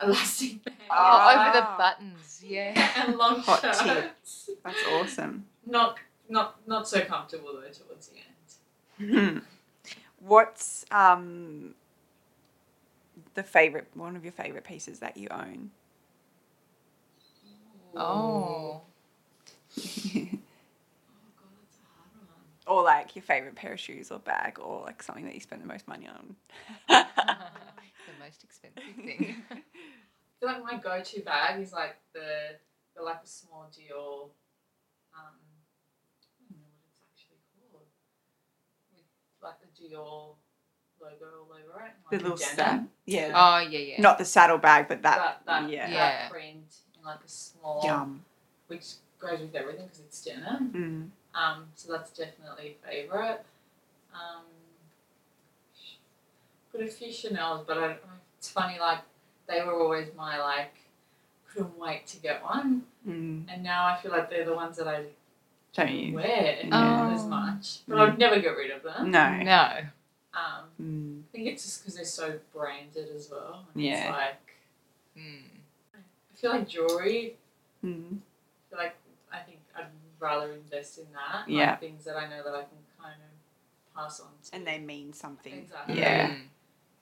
[0.01, 0.77] Elastic band.
[0.89, 1.49] Oh, Ah.
[1.49, 3.03] over the buttons, yeah.
[3.05, 3.73] and long Hot tip.
[3.75, 4.49] shirts.
[4.63, 5.45] That's awesome.
[5.65, 5.97] Not
[6.29, 8.19] not not so comfortable though towards the
[8.99, 9.41] end.
[10.21, 11.75] What's um
[13.33, 15.71] the favorite one of your favorite pieces that you own?
[17.95, 18.81] Oh.
[21.09, 22.77] Oh god, that's a hard one.
[22.77, 25.61] or like your favorite pair of shoes or bag or like something that you spend
[25.61, 26.35] the most money on.
[26.87, 29.35] the most expensive thing.
[29.51, 29.55] I
[30.39, 32.57] feel like my go-to bag is like the
[32.95, 34.29] the like a small Dior.
[35.13, 35.37] Um,
[36.21, 37.39] I don't know what it's actually
[37.71, 37.87] called.
[38.91, 40.35] With like the Dior
[41.01, 41.91] logo all over it.
[42.11, 42.55] the little denim.
[42.55, 42.85] saddle.
[43.05, 43.31] Yeah.
[43.35, 44.01] Oh, yeah, yeah.
[44.01, 45.17] Not the saddle bag, but that.
[45.17, 45.87] that, that, yeah.
[45.89, 46.29] that Yeah.
[46.29, 48.23] print in like a small, Yum.
[48.67, 48.85] which
[49.19, 51.11] goes with everything because it's denim.
[51.35, 51.37] Mm.
[51.39, 53.43] Um, so that's definitely a favorite.
[54.13, 54.43] Um,
[56.73, 57.95] got a few Chanel's, but I,
[58.37, 58.99] it's funny like
[59.47, 60.73] they were always my like
[61.53, 63.45] couldn't wait to get one, Mm.
[63.51, 65.05] and now I feel like they're the ones that I
[65.73, 66.15] Don't you?
[66.15, 67.11] wear Yeah.
[67.13, 67.27] as Oh.
[67.27, 68.09] much, but Mm.
[68.11, 69.11] I'd never get rid of them.
[69.11, 69.37] No.
[69.37, 69.85] No.
[70.33, 71.23] Um, Mm.
[71.23, 73.65] I think it's just because they're so branded as well.
[73.73, 74.03] And Yeah.
[74.03, 74.55] It's like
[75.17, 75.43] Mm.
[75.95, 77.37] I feel like jewelry
[77.83, 78.17] Mm.
[78.19, 78.95] I feel like
[79.31, 79.87] I think I'd
[80.19, 81.49] rather invest in that.
[81.49, 81.71] Yeah.
[81.71, 84.55] Like things that I know that I can kind of pass on to.
[84.55, 85.53] And they mean something.
[85.53, 85.97] Exactly.
[85.99, 86.29] Yeah.
[86.31, 86.47] Mm.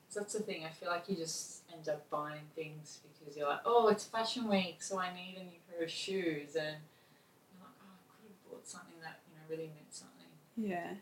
[0.09, 0.65] So that's the thing.
[0.65, 4.47] I feel like you just end up buying things because you're like, oh, it's fashion
[4.47, 6.77] week, so I need a new pair of shoes, and
[7.51, 10.27] you're like, oh, I could have bought something that you know really meant something.
[10.57, 10.93] Yeah.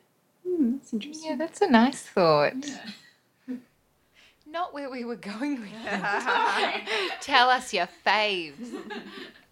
[0.48, 1.30] Mm, that's interesting.
[1.30, 2.54] Yeah, that's a nice thought.
[2.66, 3.56] Yeah.
[4.50, 7.18] Not where we were going with that.
[7.22, 8.74] Tell us your faves.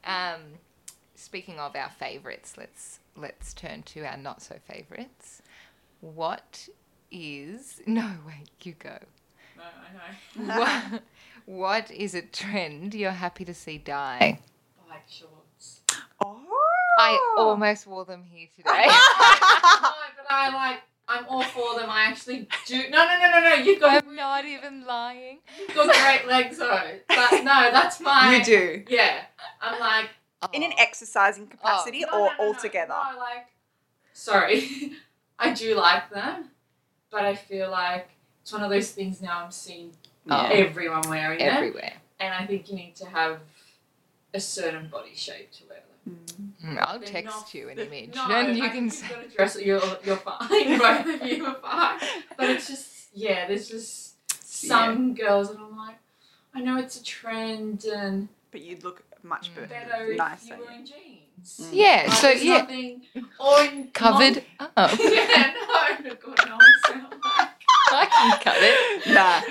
[0.05, 0.41] Um,
[1.15, 5.41] speaking of our favorites, let's let's turn to our not so favorites.
[6.01, 6.69] What
[7.11, 8.97] is no wait, you go.
[9.57, 10.59] No, I know.
[10.59, 11.01] What,
[11.45, 14.39] what is a trend you're happy to see die?
[14.87, 15.81] Bike shorts.
[16.23, 16.54] oh.
[16.99, 18.85] I almost wore them here today.
[18.87, 18.87] no,
[20.17, 20.79] but I like.
[21.07, 21.87] I'm all for them.
[21.87, 22.89] I actually do.
[22.89, 23.53] No, no, no, no, no.
[23.55, 25.37] You've got, I'm not even lying.
[25.59, 26.81] you've got great legs though.
[27.07, 28.35] But no, that's my.
[28.37, 28.83] You do.
[28.89, 29.21] Yeah.
[29.61, 30.09] I'm like.
[30.53, 30.81] In an Oh.
[30.81, 32.93] exercising capacity No, or no, no, no, altogether?
[33.13, 33.47] No, like,
[34.13, 34.93] sorry,
[35.39, 36.49] I do like them,
[37.11, 38.09] but I feel like
[38.41, 39.91] it's one of those things now I'm seeing
[40.29, 40.47] Oh.
[40.51, 41.93] everyone wearing them, everywhere.
[42.19, 43.39] and I think you need to have
[44.33, 46.19] a certain body shape to wear them.
[46.27, 46.54] Mm.
[46.65, 48.93] Mm, I'll They're text not- you an they're- image, No, and you I can think
[48.93, 49.07] say.
[49.07, 49.65] you've got to dress it.
[49.65, 50.37] You're you're fine.
[50.79, 51.99] Both of you are fine.
[52.37, 55.95] But it's just yeah, there's just some girls that I'm like,
[56.53, 59.55] I know it's a trend and But you'd look much Mm.
[59.55, 60.55] better, better if nicer.
[60.57, 61.59] you were in jeans.
[61.61, 61.69] Mm.
[61.73, 63.01] Yeah, Like, so there's yeah, nothing,
[63.39, 64.99] or in covered long- up.
[64.99, 65.53] yeah,
[66.03, 67.49] no, God, no, I sound like.
[67.91, 69.07] I can cut it.
[69.13, 69.41] nah,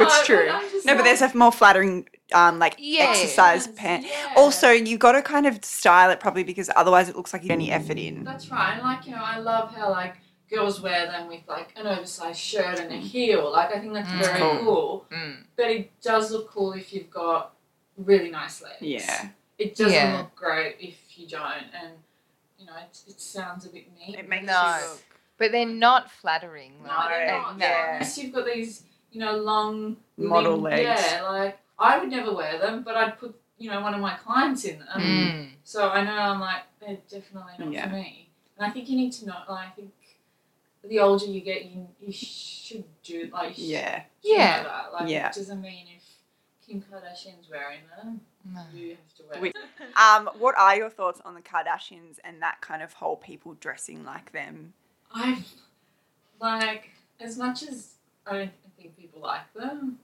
[0.00, 0.48] No, it's true.
[0.48, 3.04] I'm just No, but there's a more flattering, um, like Yeah.
[3.10, 4.04] exercise Yes, pant.
[4.06, 4.34] yeah.
[4.36, 7.48] Also, you got to kind of style it probably because otherwise it looks like you
[7.48, 8.24] don't any effort in.
[8.24, 8.74] That's right.
[8.74, 10.16] And like, you know, I love how like
[10.50, 13.50] girls wear them with like an oversized shirt and a heel.
[13.50, 14.18] Like I think that's Mm.
[14.24, 14.58] very Cool.
[14.58, 15.06] cool.
[15.10, 15.44] Mm.
[15.56, 17.54] But it does look cool if you've got
[17.96, 18.76] really nice legs.
[18.82, 19.28] Yeah.
[19.58, 20.18] It doesn't Yeah.
[20.18, 21.92] look great if you don't, and
[22.58, 24.16] you know it, it sounds a bit mean.
[24.18, 24.76] It makes No.
[24.82, 25.02] you look.
[25.38, 26.74] But they're not flattering.
[26.84, 27.58] No, they're not.
[27.58, 27.64] no.
[27.66, 27.92] yeah.
[27.94, 31.02] Unless you've got these, you know, long Model limb- legs.
[31.10, 34.14] Yeah, like I would never wear them, but I'd put, you know, one of my
[34.14, 35.00] clients in them.
[35.00, 35.48] Mm.
[35.64, 37.88] So I know I'm like they're definitely not Yeah.
[37.88, 38.28] for me.
[38.56, 39.34] And I think you need to know.
[39.48, 39.92] Like, I think
[40.84, 43.96] the older you get, you you should do like you should Yeah.
[43.98, 44.62] know Yeah.
[44.62, 44.92] that.
[44.92, 45.28] Like, Yeah.
[45.30, 46.04] it doesn't mean if
[46.66, 48.62] Kim Kardashian's wearing them, No.
[48.72, 49.52] you have to wear We-
[49.96, 54.04] Um, what are your thoughts on the Kardashians and that kind of whole people dressing
[54.04, 54.74] like them?
[55.12, 55.46] I've
[56.40, 57.94] like as much as
[58.26, 59.98] I don't think people like them,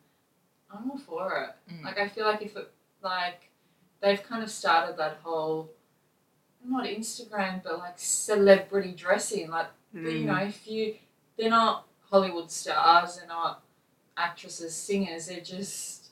[0.72, 1.36] I'm all for
[1.68, 1.72] it.
[1.72, 1.84] Mm.
[1.84, 2.70] Like I feel like if it
[3.02, 3.50] like
[4.00, 5.70] they've kind of started that whole
[6.64, 9.50] not Instagram but like celebrity dressing.
[9.50, 10.26] Like but, you Mm.
[10.26, 10.94] know, if you
[11.36, 13.62] they're not Hollywood stars, they're not
[14.16, 16.10] actresses, singers, they're just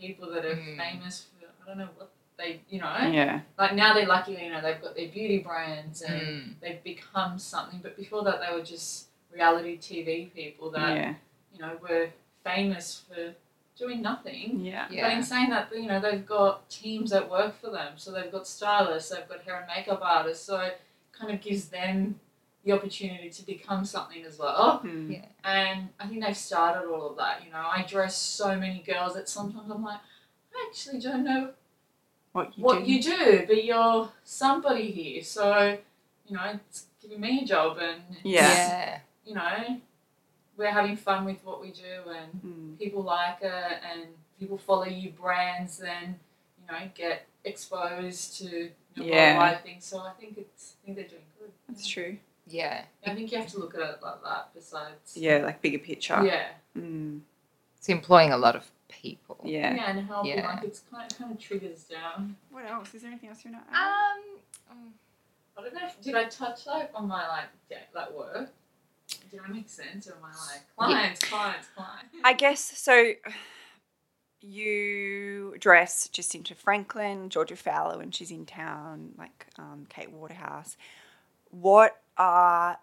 [0.00, 0.76] people that are Mm.
[0.76, 2.96] famous for I don't know what they you know.
[2.96, 3.40] Yeah.
[3.58, 6.60] Like now they're lucky, you know, they've got their beauty brands and Mm.
[6.60, 7.80] they've become something.
[7.80, 11.14] But before that, they were just reality TV people that Yeah.
[11.52, 12.10] you know were
[12.44, 13.34] famous for
[13.78, 14.60] doing nothing.
[14.60, 14.86] Yeah.
[14.88, 17.94] But in saying that, you know, they've got teams that work for them.
[17.96, 20.44] So they've got stylists, they've got hair and makeup artists.
[20.46, 20.80] So it
[21.12, 22.18] kind of gives them
[22.64, 24.80] the opportunity to become something as well.
[24.84, 25.12] Mm.
[25.12, 25.24] Yeah.
[25.44, 27.42] And I think they've started all of that.
[27.44, 30.00] You know, I dress so many girls that sometimes I'm like,
[30.54, 31.50] I actually don't know
[32.32, 32.90] What you what do.
[32.92, 35.22] you do, but you're somebody here.
[35.22, 35.78] So,
[36.26, 38.40] you know, it's giving me a job and, Yeah.
[38.48, 38.98] Yeah.
[39.24, 39.80] you know,
[40.56, 42.78] we're having fun with what we do and Mm.
[42.78, 44.06] people like it and
[44.38, 46.18] people follow you brands then,
[46.60, 49.38] you know, get exposed to you know, Yeah.
[49.38, 49.84] worldwide things.
[49.84, 51.52] So I think it's I think they're doing good.
[51.68, 52.18] That's true.
[52.46, 52.84] Yeah.
[53.04, 56.24] I think you have to look at it like that besides Yeah, like bigger picture.
[56.24, 56.48] Yeah.
[56.76, 57.20] Mm.
[57.76, 59.38] It's employing a lot of people.
[59.44, 59.74] Yeah.
[59.74, 60.48] Yeah, and helping Yeah.
[60.54, 62.36] like it's kind of kind of triggers down.
[62.50, 62.94] What else?
[62.94, 64.16] Is there anything else you want to add?
[64.16, 64.22] Um,
[64.70, 64.94] um,
[65.58, 65.86] I don't know.
[65.86, 68.50] If, did I touch like on my like de- like work?
[69.36, 72.16] Did I make sense or am I like clients, clients, clients?
[72.24, 73.12] I guess so.
[74.40, 80.78] You dress Jesinta Franklin, Georgia Fowler when she's in town, like um, Kate Waterhouse.
[81.50, 82.78] What are,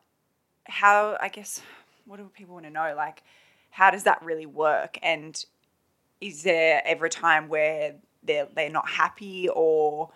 [0.66, 1.62] how, I guess,
[2.06, 2.94] what do people want to know?
[2.96, 3.24] Like,
[3.72, 5.00] how does that really work?
[5.02, 5.44] And
[6.22, 10.12] is there ever a time where they're, they're not happy or,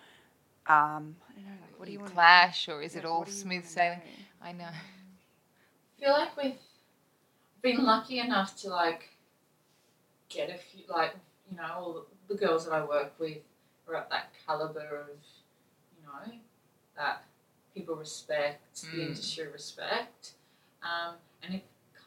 [0.68, 3.64] um, I don't know, like, what do you want clash or is it all smooth
[3.64, 4.02] sailing?
[4.40, 4.68] I know.
[5.98, 6.54] I feel like we've
[7.60, 9.08] been lucky enough to like
[10.28, 11.14] get a few like
[11.50, 13.38] you know all the, girls that I work with
[13.88, 15.16] are at that caliber of
[15.96, 16.32] you know
[16.96, 17.24] that
[17.74, 19.08] people respect the Mm.
[19.08, 20.34] industry respect.
[20.82, 21.64] Um, and it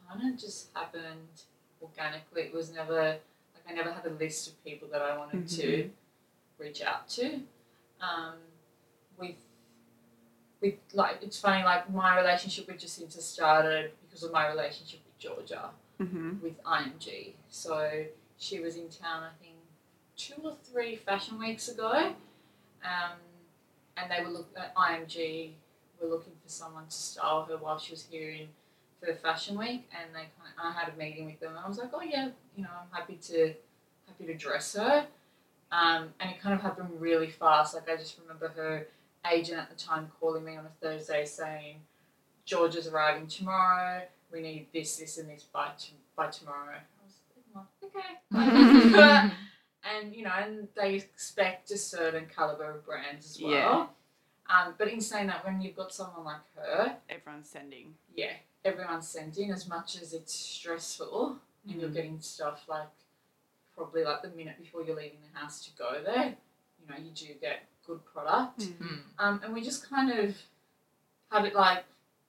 [0.07, 1.43] kind of just happened
[1.81, 2.43] organically.
[2.43, 3.19] It was never
[3.53, 5.89] like I never had a list of people that I wanted to
[6.57, 7.41] reach out to.
[7.99, 8.35] Um,
[9.17, 9.35] with
[10.61, 15.17] with like it's funny like my relationship with Jesinta started because of my relationship with
[15.17, 15.69] Georgia
[16.01, 16.41] Mm-hmm.
[16.41, 17.33] with IMG.
[17.49, 18.05] So
[18.39, 19.53] she was in town, I think,
[20.17, 21.91] two or three fashion weeks ago,
[22.83, 23.17] um,
[23.95, 25.51] and they were look at IMG
[26.01, 28.47] were looking for someone to style her while she was here in
[28.99, 31.59] for the fashion week, and they kind of, I had a meeting with them, and
[31.63, 33.53] I was like, oh yeah, you know, I'm happy to
[34.07, 35.05] happy to dress her,
[35.71, 37.75] um, and it kind of happened really fast.
[37.75, 38.87] Like I just remember her
[39.29, 41.77] agent at the time calling me on a Thursday saying,
[42.45, 44.01] George is arriving tomorrow.
[44.31, 46.75] We need this, this, and this by t- by tomorrow.
[46.77, 47.19] I was
[47.55, 48.17] like, okay.
[49.83, 53.51] and you know, and they expect a certain caliber of brands as well.
[53.51, 53.85] Yeah.
[54.49, 57.93] Um, but in saying that, when you've got someone like her, Everyone's sending.
[58.15, 58.33] yeah,
[58.65, 61.37] everyone's sending as much as it's stressful,
[61.69, 61.93] and you're Mm.
[61.93, 62.87] getting stuff like
[63.75, 66.35] probably like the minute before you're leaving the house to go there.
[66.81, 68.59] You know, you do get good product.
[68.59, 68.99] Mm.
[69.19, 70.35] Um, and we just kind of
[71.29, 71.83] had it like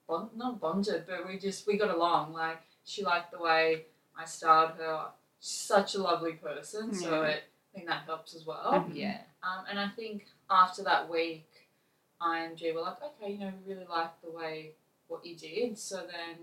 [0.08, 2.32] bond, not bonded, but we just we got along.
[2.32, 3.86] Like she liked the way
[4.18, 5.06] I styled her.
[5.40, 7.44] She's such a lovely person, so it,
[7.74, 8.88] I think that helps as well.
[8.92, 9.18] Yeah.
[9.42, 11.48] Um, and I think after that week,
[12.20, 14.72] IMG were like, okay, you know, we really like the way
[15.08, 15.78] what you did.
[15.78, 16.36] So then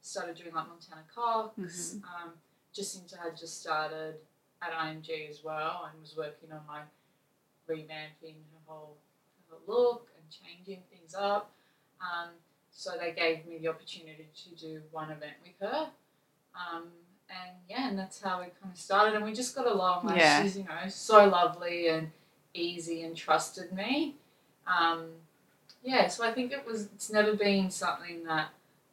[0.00, 1.96] started doing like Montana Cox.
[1.96, 2.32] Um,
[2.74, 4.14] Jesinta had just started
[4.62, 6.86] at IMG as well and was working on like
[7.68, 8.36] revamping
[8.66, 8.96] whole,
[9.50, 11.50] her look and changing things up.
[12.00, 12.30] Um,
[12.70, 15.88] so they gave me the opportunity to do one event with her.
[16.54, 16.84] Um,
[17.28, 19.14] and yeah, and that's how we kind of started.
[19.14, 20.06] And we just got along.
[20.06, 20.42] Like Yeah.
[20.42, 22.10] she's, you know, so lovely and
[22.54, 24.14] easy and trusted me.
[24.66, 25.06] Um,
[25.82, 28.48] yeah, so I think it was, it's never been something that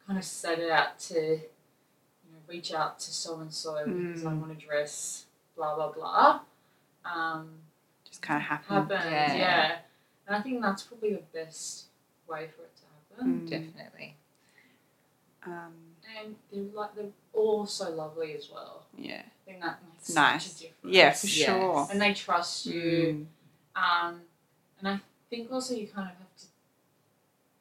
[0.05, 4.29] kind of set out to, you know, reach out to so and so because I
[4.31, 4.39] Mm.
[4.41, 6.39] want to dress blah, blah, blah.
[7.05, 7.49] Um,
[8.23, 8.75] kind of happen.
[8.75, 9.11] happens.
[9.11, 9.35] Yeah.
[9.37, 9.75] Yeah.
[10.27, 11.85] And I think that's probably the best
[12.27, 12.83] way for it to
[13.17, 13.41] happen.
[13.41, 13.49] Mm.
[13.49, 14.15] Definitely.
[15.45, 15.73] Um,
[16.19, 18.85] And they're like they're all so lovely as well.
[18.97, 19.21] yeah.
[19.25, 20.45] I think that makes Nice.
[20.45, 20.95] such a difference.
[20.95, 21.45] Yeah, for Yes.
[21.45, 21.87] sure.
[21.91, 23.27] And they trust you.
[23.75, 23.81] Mm.
[24.07, 24.21] Um,
[24.79, 24.99] and I
[25.29, 26.45] think also you kind of have to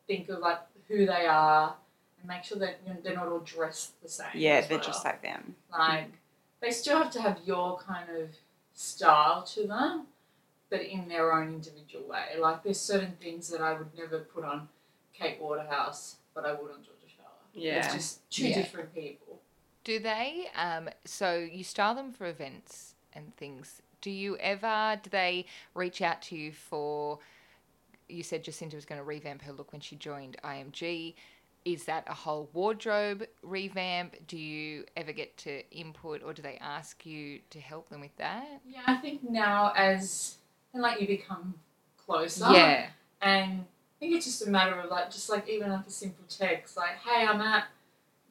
[0.06, 1.74] think of like who they are
[2.20, 4.26] and make sure that you know, they're not all dressed the same.
[4.34, 4.86] Yeah, as they're well.
[4.86, 5.56] just like them.
[5.76, 6.12] like
[6.60, 8.28] they still have to have your kind of
[8.74, 10.06] style to them,
[10.72, 12.24] but in their own individual way.
[12.40, 14.68] Like there's certain things that I would never put on
[15.12, 17.28] Kate Waterhouse, but I would on Georgia Fowler.
[17.52, 17.84] Yeah.
[17.84, 18.54] It's just two Yeah.
[18.62, 19.38] different people.
[19.84, 20.46] Do they?
[20.56, 23.82] Um, so you style them for events and things.
[24.00, 24.98] Do you ever?
[25.02, 25.44] Do they
[25.74, 27.18] reach out to you for?
[28.08, 31.14] You said Jesinta was going to revamp her look when she joined IMG.
[31.66, 34.26] Is that a whole wardrobe revamp?
[34.26, 38.16] Do you ever get to input, or do they ask you to help them with
[38.16, 38.62] that?
[38.66, 40.38] Yeah, I think now as
[40.72, 41.54] and like you become
[42.04, 42.46] closer.
[42.52, 42.86] Yeah.
[43.20, 43.64] And I
[44.00, 46.96] think it's just a matter of like, just like even like a simple text, like,
[47.04, 47.66] "Hey, I'm at,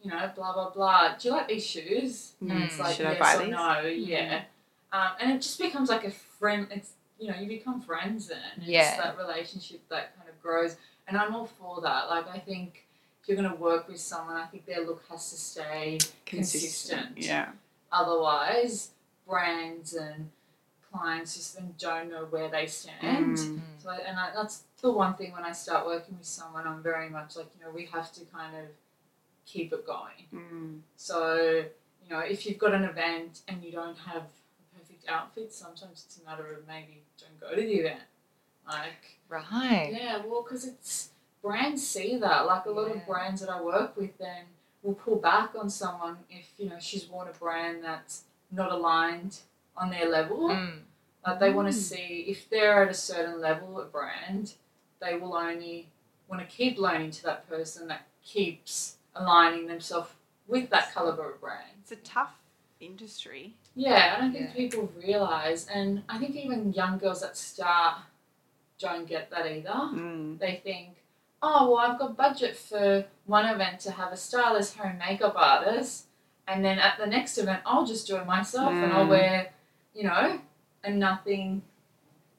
[0.04, 1.16] you know, blah blah blah.
[1.18, 3.52] Do you like these shoes?" And Mm, it's like, should I yes buy or these?
[3.52, 4.44] no, yeah.
[4.92, 6.68] Um, and it just becomes like a friend.
[6.72, 8.40] It's you know, you become friends then.
[8.58, 8.98] It's Yeah.
[8.98, 10.76] that relationship that kind of grows,
[11.08, 12.10] and I'm all for that.
[12.10, 12.86] Like, I think
[13.22, 17.18] if you're gonna work with someone, I think their look has to stay consistent.
[17.20, 17.52] Yeah.
[17.92, 18.90] Otherwise,
[19.28, 20.32] brands and
[20.92, 23.38] clients just then don't know where they stand.
[23.38, 23.60] Mm.
[23.80, 26.82] So, I- and I, that's the one thing when I start working with someone, I'm
[26.84, 28.66] very much like, you know, we have to kind of
[29.46, 30.26] keep it going.
[30.34, 30.80] Mm.
[30.96, 31.64] So,
[32.04, 36.04] you know, if you've got an event and you don't have a perfect outfit, sometimes
[36.06, 38.02] it's a matter of maybe don't go to the event.
[38.68, 39.92] Like, Right.
[39.94, 41.10] yeah, well, because it's
[41.42, 42.46] brands see that.
[42.46, 42.96] Like a lot Yeah.
[42.96, 44.46] of brands that I work with, then
[44.84, 49.40] will pull back on someone if you know she's worn a brand that's not aligned
[49.78, 50.50] on their level.
[50.50, 50.80] Mm.
[51.26, 51.72] Like they want Mm.
[51.72, 54.54] to see if they're at a certain level of brand,
[55.00, 55.90] they will only
[56.28, 60.10] want to keep loaning to that person that keeps aligning themselves
[60.48, 61.70] with that caliber of brand.
[61.82, 62.34] It's a tough
[62.80, 63.54] industry.
[63.76, 64.54] Yeah, I don't think Yeah.
[64.56, 68.02] people realize, and I think even young girls that start
[68.80, 69.70] don't get that either.
[69.70, 70.40] Mm.
[70.40, 70.98] They think,
[71.44, 75.34] oh well, I've got budget for one event to have a stylist, hair and makeup
[75.36, 76.08] artist,
[76.48, 79.10] and then at the next event I'll just do it myself and I'll Mm.
[79.10, 79.54] wear,
[79.94, 80.40] you know,
[80.84, 81.62] a nothing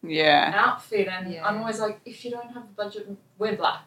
[0.02, 0.52] Yeah.
[0.54, 1.08] outfit.
[1.08, 1.46] And Yeah.
[1.46, 3.84] I'm always like, if you don't have a budget, wear black.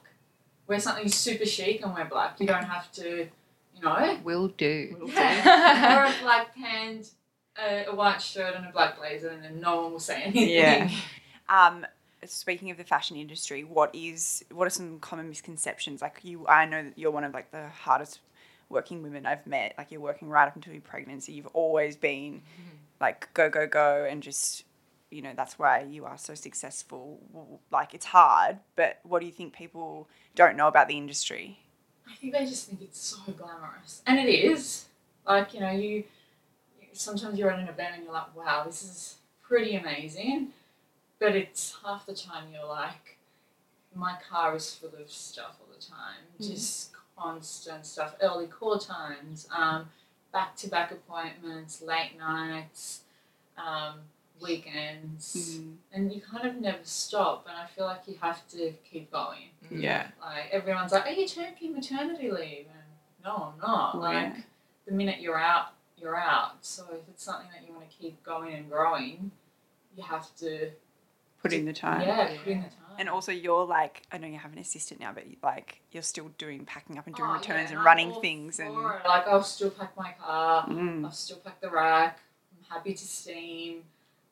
[0.68, 2.40] Wear something super chic and wear black.
[2.40, 3.28] You don't have to,
[3.76, 4.96] you know, Will do.
[5.00, 5.14] Will do.
[5.14, 7.12] yeah, wear a black pant,
[7.58, 10.50] a, a white shirt, and a black blazer, and then no one will say anything.
[10.50, 10.90] Yeah.
[11.48, 11.86] Um,
[12.26, 16.02] speaking of the fashion industry, what is what are some common misconceptions?
[16.02, 18.20] Like you, I know that you're one of like the hardest
[18.68, 19.76] working women I've met.
[19.78, 21.34] Like you're working right up until your pregnancy.
[21.34, 22.42] You've always been
[23.00, 24.64] like go go go and just
[25.12, 27.20] you know that's why you are so successful.
[27.72, 31.60] Like it's hard, but what do you think people don't know about the industry?
[32.10, 34.86] I think they just think it's so glamorous, and it is.
[35.26, 36.04] Like you know, you
[36.94, 40.50] sometimes you're at an event and you're like, wow, this is pretty amazing,
[41.20, 43.18] but it's half the time you're like,
[43.94, 46.52] my car is full of stuff all the time, Mhm.
[46.52, 49.90] just constant stuff, early call times, um,
[50.36, 53.04] back to back appointments, late nights,
[53.58, 54.02] um,
[54.42, 55.62] weekends,
[55.94, 57.48] and you kind of never stop.
[57.50, 59.52] And I feel like you have to keep going.
[59.72, 59.82] Mm.
[59.82, 60.08] Yeah.
[60.22, 62.90] Like everyone's like, "Are you taking maternity leave?" And
[63.24, 63.98] no, I'm not.
[63.98, 64.42] Like yeah.
[64.86, 65.68] the minute you're out,
[65.98, 66.66] you're out.
[66.66, 69.32] So if it's something that you want to keep going and growing,
[69.96, 70.72] you have to
[71.42, 72.02] Put in the time.
[72.02, 72.85] yeah, put in the time.
[72.98, 76.30] And also, you're like, I know you have an assistant now, but like, you're still
[76.38, 78.74] doing packing up and doing Oh, returns yeah, and running things and.
[78.76, 80.68] like I'll still pack my car.
[80.68, 81.06] Mm.
[81.06, 82.20] I'll still pack the rack.
[82.58, 83.84] I'm happy to steam.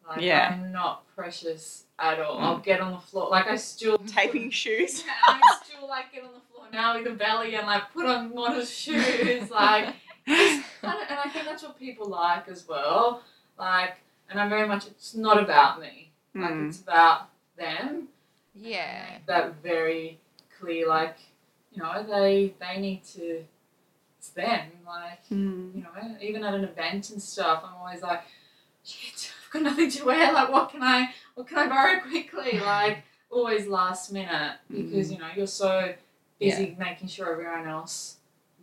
[0.08, 0.52] Like Yeah.
[0.54, 2.38] I'm not precious at all.
[2.40, 2.44] Mm.
[2.44, 3.30] I'll get on the floor.
[3.30, 5.04] Like I still Taping shoes.
[5.06, 8.06] Yeah, I still like get on the floor now with a belly and like put
[8.06, 9.50] on modest shoes.
[9.50, 9.96] Like
[10.28, 13.22] and I think that's what people like as well.
[13.60, 13.96] Like,
[14.30, 14.88] and I'm very much.
[14.88, 16.12] It's not about me.
[16.36, 16.70] Like Mm.
[16.70, 18.08] it's about them.
[18.56, 19.18] Yeah.
[19.26, 20.20] That very
[20.60, 20.88] clear.
[20.88, 21.18] Like,
[21.72, 23.44] you know, they they need to.
[24.18, 24.70] It's them.
[24.86, 25.76] Like, Mm.
[25.76, 25.90] you know,
[26.22, 28.22] even at an event and stuff, I'm always like,
[28.86, 30.32] shit, I've got nothing to wear.
[30.32, 32.58] Like, what can I, what can I borrow quickly?
[32.64, 33.00] Like,
[33.30, 35.94] always last minute because you know you're so
[36.40, 38.18] busy making sure everyone else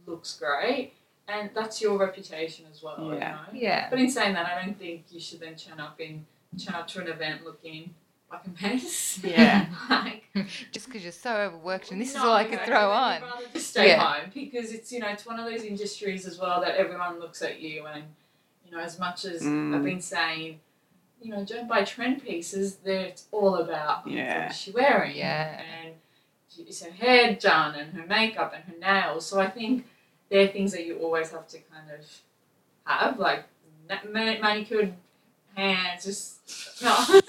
[0.06, 0.94] looks great,
[1.28, 2.96] and that's your reputation as well.
[3.12, 3.12] Yeah.
[3.52, 3.60] You know?
[3.68, 3.90] Yeah.
[3.90, 6.24] But in saying that, I don't think you should then turn up in
[6.58, 7.92] turn up to an event looking
[8.30, 9.18] like a mess.
[9.24, 9.66] Yeah.
[9.90, 10.24] like,
[10.72, 13.28] Just because you're so overworked and this is all I could no, throw I'd on.
[13.28, 14.00] rather just stay Yeah.
[14.14, 17.42] home because it's you know it's one of those industries as well that everyone looks
[17.42, 18.04] at you and
[18.64, 19.74] you know as much as Mm.
[19.76, 20.60] I've been saying
[21.22, 22.76] you know, don't buy trend pieces.
[22.76, 24.44] There, it's all about Yeah.
[24.44, 25.60] what is she wearing, Yeah.
[25.84, 25.94] and
[26.66, 29.26] is her hair done, and her makeup, and her nails.
[29.26, 29.86] So I think
[30.30, 32.06] they're things that you always have to kind of
[32.84, 33.44] have, like
[34.08, 34.94] manicured
[35.54, 36.04] hands.
[36.04, 37.20] Just no.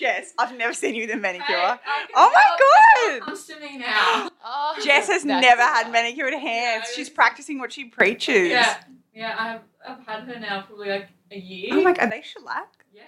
[0.00, 1.54] Jess, I've never seen you with a manicure.
[1.56, 3.26] I- I Oh my God!
[3.26, 4.30] comes to me now.
[4.44, 5.92] Oh, Jess has never had right.
[5.92, 6.84] manicured hands.
[6.88, 8.48] Yeah, She's it's- practicing what she preaches.
[8.48, 8.78] Yeah,
[9.14, 9.36] yeah.
[9.38, 9.60] I've
[9.98, 11.68] I've had her now probably like a year.
[11.74, 12.84] Oh my god, are they shellac?
[12.94, 13.02] Yeah.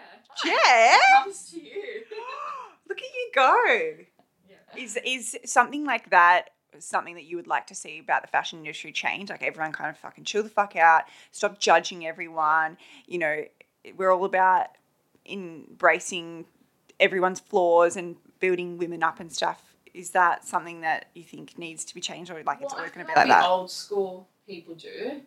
[0.44, 1.00] Jess!
[1.24, 1.82] Comes to you.
[2.88, 3.64] Look at you go.
[4.48, 4.56] Yeah.
[4.82, 8.58] Is is something like that something that you would like to see about the fashion
[8.60, 9.30] industry change?
[9.30, 12.76] Like everyone kind of fucking chill the fuck out, stop judging everyone.
[13.06, 13.44] You know,
[13.96, 14.68] we're all about
[15.26, 16.44] embracing
[17.00, 19.74] everyone's flaws and building women up and stuff.
[19.94, 22.84] Is that something that you think needs to be changed, or like it's Well, I
[22.84, 23.44] always going to be like the that?
[23.48, 25.20] old school people do,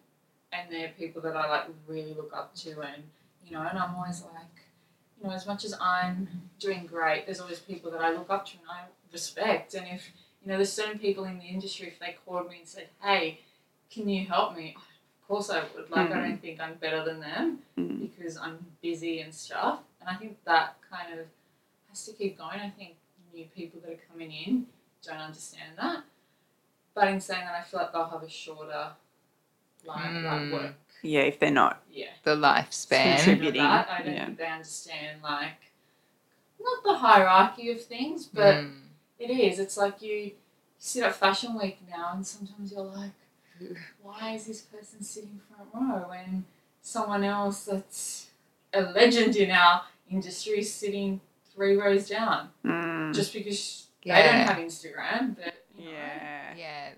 [0.52, 3.04] and they're people that I like really look up to, and
[3.46, 4.56] you know, and I'm always like,
[5.22, 6.28] you know, as much as I'm
[6.60, 10.10] doing great, there's always people that I look up to and I respect, and if
[10.44, 13.40] you know, there's certain people in the industry, if they called me and said, hey,
[13.92, 14.76] can you help me?
[15.22, 15.90] Of course I would.
[15.90, 18.00] Like, I don't think I'm better than them Mm.
[18.16, 19.80] because I'm busy and stuff.
[20.00, 21.26] And I think that kind of
[21.96, 22.60] has to keep going.
[22.60, 22.96] I think
[23.34, 24.68] new people that are coming in
[25.06, 26.04] don't understand that.
[26.94, 28.92] But in saying that, I feel like they'll have a shorter
[29.86, 30.24] life, Mm.
[30.52, 30.76] like work.
[31.02, 31.84] Yeah, if they're not.
[31.92, 32.08] Yeah.
[32.24, 33.16] The lifespan.
[33.16, 34.26] Contributing, That, I don't yeah.
[34.26, 35.72] think they understand, like,
[36.60, 38.82] not the hierarchy of things, but Mm.
[39.20, 39.60] it is.
[39.60, 40.32] It's like you
[40.78, 43.12] sit at Fashion Week now, and sometimes you're like,
[44.02, 46.46] why is this person sitting front row when
[46.82, 48.28] someone else that's
[48.74, 51.22] a legend in our industry is sitting
[51.56, 52.50] three rows down?
[52.64, 53.14] Mm.
[53.16, 54.46] Just because they Yeah.
[54.48, 55.92] don't have Instagram, but you know.
[55.92, 56.54] yeah.
[56.56, 56.90] Yeah.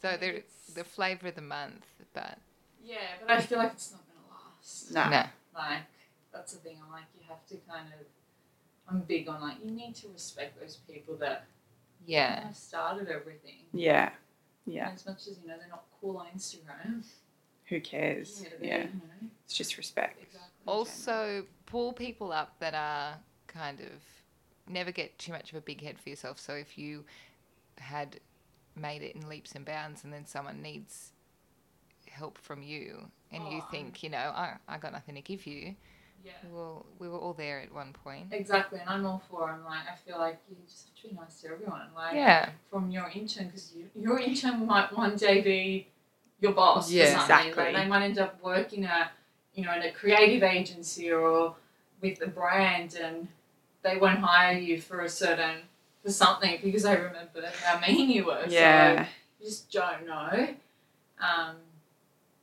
[0.00, 0.42] So they're
[0.74, 2.38] the flavour of the month, but
[2.82, 4.90] Yeah, but I feel like it's not gonna last.
[4.92, 5.08] No.
[5.10, 5.24] no.
[5.54, 5.82] Like
[6.32, 6.78] that's the thing.
[6.84, 8.06] I'm like, you have to kind of.
[8.86, 11.46] I'm big on like you need to respect those people that
[12.06, 12.36] Yeah.
[12.40, 13.64] kind of started everything.
[13.72, 14.10] Yeah.
[14.66, 14.88] Yeah.
[14.88, 17.04] And as much as you know they're not cool on Instagram.
[17.66, 18.40] Who cares?
[18.42, 18.78] they're, Yeah.
[18.78, 20.20] You know, It's just respect.
[20.22, 20.50] exactly.
[20.66, 23.18] Also, pull people up that are
[23.56, 26.38] kind of never get too much of a big head for yourself.
[26.40, 27.04] So if you
[27.78, 28.20] had
[28.76, 31.12] made it in leaps and bounds and then someone needs
[32.08, 35.46] help from you and you Oh, think, you know, I, I got nothing to give
[35.46, 35.74] you,
[36.24, 36.32] Yeah.
[36.50, 38.28] well, we were all there at one point.
[38.32, 39.50] Exactly, and I'm all for.
[39.50, 41.88] I'm like, I feel like you just have to be nice to everyone.
[41.94, 42.50] Like, Yeah.
[42.70, 45.88] from your intern, because you, your intern might one day be
[46.40, 46.90] your boss.
[46.90, 47.64] Yeah, exactly.
[47.64, 49.12] Like, they might end up working at,
[49.54, 51.56] you know, in a creative agency or
[52.00, 53.28] with a brand, and
[53.84, 55.58] they won't hire you for a certain
[56.02, 58.44] for something because they remember how mean you were.
[58.48, 59.04] Yeah.
[59.04, 59.10] So
[59.40, 60.48] you just don't know.
[61.20, 61.56] Um,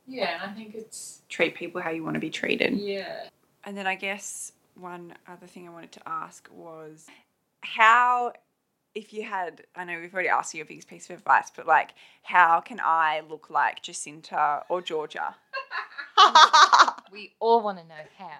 [0.07, 2.77] yeah, and I think it's Treat people how you want to be treated.
[2.77, 3.27] yeah.
[3.63, 7.07] And then I guess one other thing I wanted to ask was
[7.61, 8.33] how,
[8.95, 11.67] if you had, I know we've already asked you your biggest piece of advice, but
[11.67, 11.91] like,
[12.23, 15.35] how can I look like Jesinta or Georgia?
[17.11, 18.39] We all want to know how.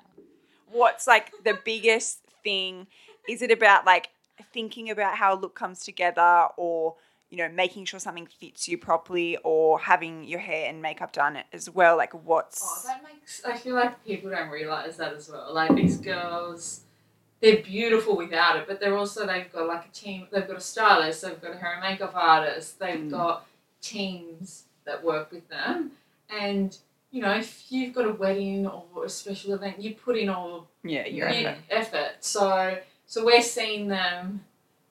[0.71, 2.87] What's like the biggest thing?
[3.27, 4.09] Is it about like
[4.53, 6.95] thinking about how a look comes together or,
[7.29, 11.37] you know, making sure something fits you properly or having your hair and makeup done
[11.53, 11.97] as well?
[11.97, 12.61] Like, what's.
[12.63, 13.41] Oh, that makes.
[13.45, 15.53] I feel like people don't realize that as well.
[15.53, 16.81] Like these girls,
[17.41, 20.27] they're beautiful without it, but they're also they've got like a team.
[20.31, 21.21] They've got a stylist.
[21.23, 22.79] They've got a hair and makeup artist.
[22.79, 23.11] They've Mm.
[23.11, 23.45] got
[23.81, 25.91] teams that work with them,
[26.29, 26.77] and
[27.11, 30.67] you know if you've got a wedding or a special event, you put in all
[30.83, 31.57] yeah, your effort.
[31.69, 32.11] effort.
[32.21, 34.45] So so we're seeing them,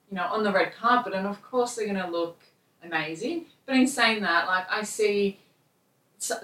[0.09, 2.39] you know, on the red carpet, and of course they're gonna look
[2.83, 3.45] amazing.
[3.65, 5.39] But in saying that, like I see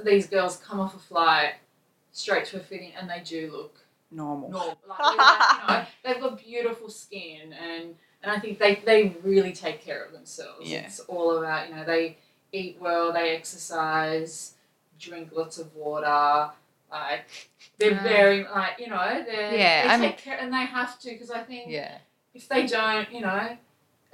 [0.03, 1.53] these girls come off a flight
[2.11, 4.49] straight to a fitting, and they do look Normal.
[4.49, 4.77] normal.
[4.87, 9.83] Like, you know, they've got beautiful skin, and and I think they they really take
[9.83, 10.69] care of themselves.
[10.69, 10.85] Yeah.
[10.85, 12.17] It's all about you know they
[12.51, 14.53] eat well, they exercise,
[14.99, 16.51] drink lots of water.
[16.91, 17.25] Like
[17.77, 18.03] they're Ah.
[18.03, 21.09] very like you know they're Yeah, they I take mean- care and they have to
[21.09, 21.97] because I think Yeah.
[22.33, 23.57] if they don't you know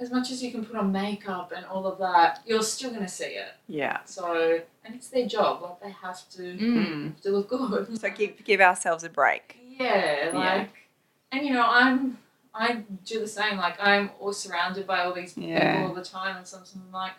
[0.00, 3.06] as much as you can put on makeup and all of that you're still gonna
[3.08, 4.00] see it Yeah.
[4.04, 7.04] so and it's their job like they have to Mm.
[7.12, 9.56] have to look good So give, give ourselves a break.
[9.78, 10.66] yeah, like, Yeah.
[11.38, 12.18] and you know, I'm,
[12.52, 13.56] I do the same.
[13.56, 15.84] Like, I'm all surrounded by all these people Yeah.
[15.88, 17.14] all the time, and sometimes I'm like, my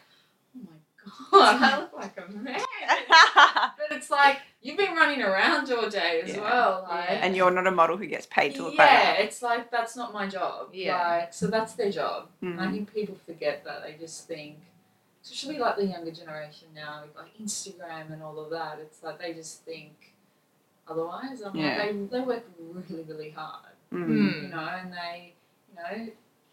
[1.31, 2.59] god, I look like a man.
[3.77, 6.41] but it's like you've been running around all day as Yeah.
[6.41, 7.09] well, like.
[7.09, 7.19] Yeah.
[7.25, 9.19] and you're not a model who gets paid to look yeah, like that.
[9.21, 10.69] it's like that's not my job.
[10.73, 10.97] Yeah.
[11.19, 12.29] Like, so that's their job.
[12.41, 13.83] And I think people forget that.
[13.83, 14.57] They just think,
[15.23, 18.79] especially like the younger generation now like Instagram and all of that.
[18.81, 20.13] It's like they just think,
[20.87, 21.41] otherwise.
[21.41, 21.77] I'm Yeah.
[21.77, 24.07] like, they, they work really, really hard, Mm.
[24.07, 24.41] Mm.
[24.43, 25.33] you know, and they,
[25.69, 26.11] you know,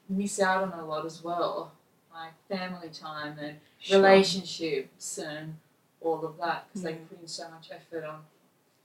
[0.08, 1.72] miss out on a lot as well,
[2.14, 4.00] like family time and Sure.
[4.00, 5.56] relationships and
[6.00, 7.08] all of that because they Mm.
[7.08, 8.24] put in so much effort on.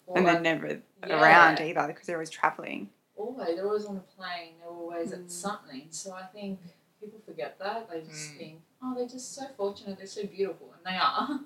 [0.08, 1.22] all And they're never Yeah.
[1.22, 2.90] around either because they're always traveling.
[3.16, 5.26] always they're always on a plane they're always Mm.
[5.26, 6.60] at something so i think
[7.02, 8.38] people forget that they just Mm.
[8.38, 11.40] think oh they're just so fortunate they're so beautiful and they are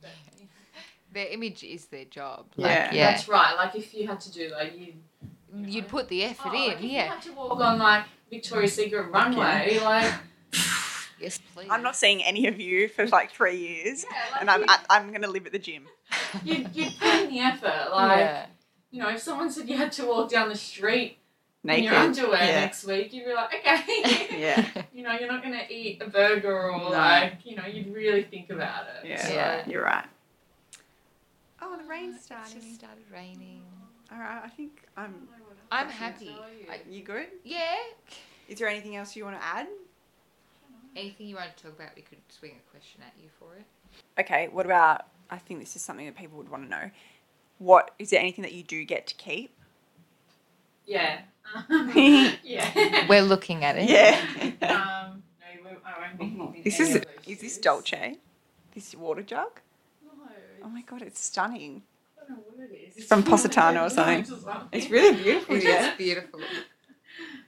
[0.00, 0.10] But,
[1.12, 2.46] Their image is their job.
[2.56, 2.66] Yeah.
[2.66, 3.10] Like, yeah.
[3.12, 4.94] that's right like if you had to do like you
[5.54, 7.12] You'd put the effort oh, like in, if you yeah.
[7.14, 10.12] had to walk on like victoria's secret runway like
[11.22, 11.68] Yes, please.
[11.70, 14.66] I'm not seeing any of you for like three years, yeah like and I'm you,
[14.68, 15.86] at, I'm going to live at the gym.
[16.44, 18.46] you'd, you'd put in the effort like yeah.
[18.90, 21.18] you know if someone said you had to walk down the street
[21.64, 21.84] in Naked.
[21.84, 22.60] your underwear Yeah.
[22.60, 24.66] next week you'd be like okay Yeah.
[24.92, 26.88] you know, you're not gonna eat a burger or No.
[26.90, 29.08] like, you know, you'd really think about it.
[29.08, 29.24] Yeah.
[29.26, 29.68] So, Yeah.
[29.68, 30.04] You're right.
[31.60, 32.54] Oh, the rain's It's starting.
[32.60, 33.62] just started raining.
[34.10, 35.14] All right, I think I'm.
[35.70, 36.26] I'm happy.
[36.26, 36.66] can I tell you?
[36.70, 37.26] I- You good?
[37.44, 37.76] Yeah.
[38.48, 39.68] Is there anything else you want to add?
[40.94, 43.64] Anything you want to talk about, we could swing a question at you for it.
[44.20, 44.48] Okay.
[44.48, 45.06] What about?
[45.30, 46.90] I think this is something that people would want to know.
[47.58, 49.54] What is there anything that you do get to keep?
[50.86, 51.20] yeah.
[52.44, 53.06] yeah.
[53.08, 53.88] We're looking at it.
[53.88, 54.18] Yeah.
[54.62, 57.58] um, no, you I won't be keeping this any is of is this shoes.
[57.58, 58.16] Dolce?
[58.74, 59.60] This water jug?
[60.04, 60.10] No.
[60.64, 61.82] Oh my god, it's stunning.
[62.20, 62.96] I don't know what it is.
[62.96, 64.26] It's from Positano or something.
[64.72, 65.56] It's really beautiful.
[65.56, 65.94] It Yeah.
[65.96, 66.40] beautiful.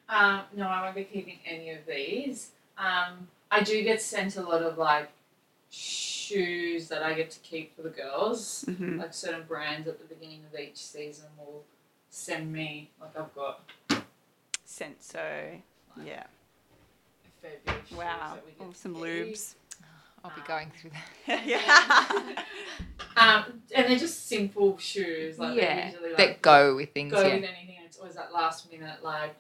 [0.09, 2.51] Um, no, I won't be keeping any of these.
[2.79, 5.11] Um, I do get sent a lot of like
[5.71, 8.65] shoes that I get to keep for the girls.
[8.67, 11.63] hmm like certain brands at the beginning of each season will
[12.11, 13.61] send me like I've got
[14.67, 15.61] Senso.
[16.03, 16.25] Yeah.
[16.25, 18.35] a fair bit of shoes Wow.
[18.35, 19.03] that we get Oh, some keep.
[19.05, 19.55] lubes.
[20.25, 20.91] I'll be going through
[21.27, 21.47] that.
[21.47, 22.45] yeah.
[23.17, 25.39] Um, and they're just simple shoes.
[25.39, 25.87] Like yeah.
[25.87, 27.13] usually like that go with things.
[27.13, 27.35] go yeah.
[27.37, 27.77] with anything.
[27.85, 29.37] It's always that last minute like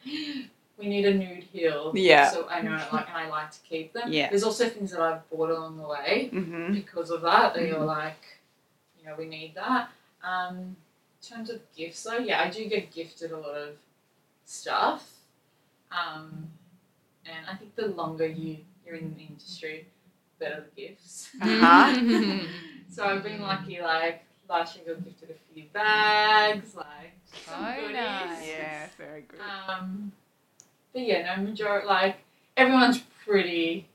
[0.79, 1.93] we need a nude heel.
[1.95, 2.31] Yeah.
[2.31, 4.13] So I know like and I like to keep them.
[4.13, 4.29] Yeah.
[4.31, 7.55] There's also things that I've bought along the way hmm because of that.
[7.55, 7.81] They Mhm.
[7.81, 8.39] are like,
[8.99, 9.91] you know, we need that.
[10.23, 10.77] Um, in
[11.37, 13.77] terms of gifts though, yeah, I do get gifted a lot of
[14.45, 15.11] stuff.
[15.93, 16.49] Um,
[17.27, 19.87] and I think the longer you you're in the industry,
[20.39, 21.31] the better the gifts.
[21.41, 21.95] Uh-huh.
[22.91, 23.81] so I've been lucky.
[23.81, 27.13] Like last year, I got gifted a few bags, like
[27.47, 27.97] some Oh, goodies.
[27.97, 28.47] nice.
[28.47, 29.41] Yeah, very good.
[29.41, 30.13] Um,
[30.95, 31.87] but yeah, no majority.
[31.87, 32.17] Like
[32.57, 33.87] everyone's pretty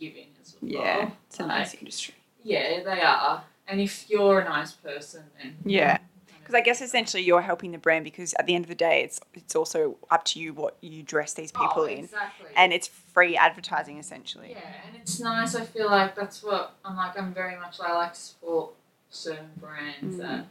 [0.00, 0.72] giving as well.
[0.72, 2.14] yeah, it's a nice industry.
[2.42, 3.42] Yeah, they are.
[3.68, 5.98] And if you're a nice person, then Yeah.
[6.38, 9.02] Because I guess essentially you're helping the brand because at the end of the day,
[9.02, 12.48] it's it's also up to you what you dress these people oh, in, exactly.
[12.54, 14.50] and it's free advertising essentially.
[14.50, 15.54] yeah, and it's nice.
[15.54, 17.18] I feel like that's what I'm like.
[17.18, 17.78] I'm very much.
[17.78, 18.72] like I like to support
[19.08, 20.18] certain brands Mm.
[20.18, 20.46] that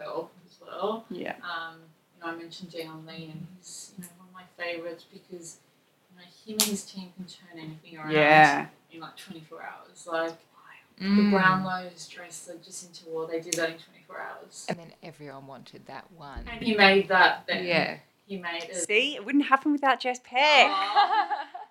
[0.00, 1.04] help as well.
[1.10, 1.36] Yeah.
[1.36, 1.76] Um,
[2.16, 5.56] you know, I mentioned Dion Lee, and he's you know my favorites because
[6.10, 8.66] you know him and his team can turn anything around Yeah.
[8.92, 10.06] in like 24 hours.
[10.06, 10.36] Like
[10.98, 11.30] the Mm.
[11.32, 14.66] Brownlows dress that into war, they did that in 24 hours.
[14.68, 16.46] And then everyone wanted that one.
[16.50, 17.44] And he made that.
[17.46, 17.64] Then.
[17.66, 17.98] Yeah.
[18.26, 18.76] He made it.
[18.76, 20.68] See, it wouldn't happen without Jess Peck.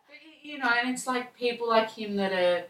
[0.07, 2.65] But, you know, and it's like people like him that are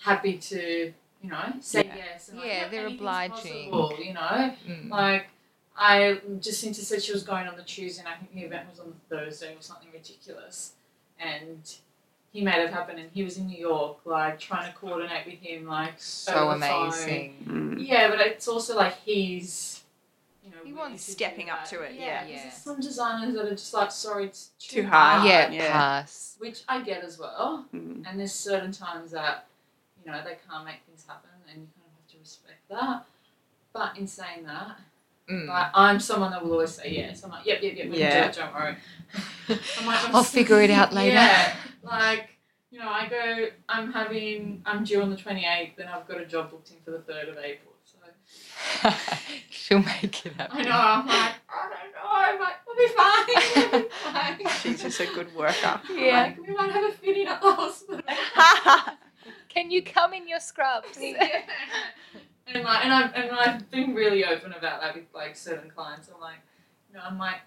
[0.00, 1.96] happy to, you know, say Yeah.
[1.96, 2.28] yes.
[2.28, 3.70] And like, Yeah, "Yep, they're obliging.
[3.70, 4.88] possible," you know, Mm.
[4.90, 5.28] like
[5.80, 8.68] I just Jesinta said she was going on the Tuesday, and I think the event
[8.70, 10.72] was on the Thursday or something ridiculous,
[11.18, 11.62] and
[12.32, 12.98] he made it happen.
[12.98, 16.58] And he was in New York, like trying to coordinate with him, like So over
[16.58, 16.86] the phone.
[16.88, 17.34] amazing.
[17.48, 17.88] Mm.
[17.88, 19.78] Yeah, but it's also like he's.
[20.44, 22.20] You know, He willing wants stepping up to it, Yeah, yeah.
[22.20, 22.50] 'cause Yeah.
[22.50, 25.26] some designers that are just like, sorry, it's too, Too hard.
[25.28, 25.72] Yeah, yeah.
[25.72, 26.36] pass.
[26.38, 27.66] which I get as well.
[27.74, 28.04] Mm.
[28.06, 29.46] And there's certain times that,
[30.04, 33.04] you know, they can't make things happen and you kind of have to respect that.
[33.74, 34.78] But in saying that,
[35.30, 35.46] Mm.
[35.46, 37.22] like, I'm someone that will always say yes.
[37.22, 38.22] I'm like, yep, yep, yep, Yeah.
[38.24, 38.76] do it, don't worry.
[39.48, 41.14] I'm like, I'm I'll figure it out later.
[41.14, 42.30] Yeah, like,
[42.70, 46.26] you know, I go, I'm having, I'm due on the 28th and I've got a
[46.26, 47.74] job booked in for the 3rd of April.
[47.84, 48.90] So
[49.50, 50.58] She'll make it happen.
[50.58, 53.72] I know, I'm like, I don't know, I'm like, we'll be fine.
[53.72, 54.60] We'll be fine.
[54.62, 55.80] She's just a good worker.
[55.92, 56.22] Yeah.
[56.22, 58.00] Like, we might have a fitting at the hospital.
[59.48, 60.86] Can you come in your scrubs?
[61.00, 61.40] yeah.
[62.52, 66.10] And like, and I've and I've been really open about that with like certain clients.
[66.14, 66.38] I'm like,
[66.88, 67.40] you know, I might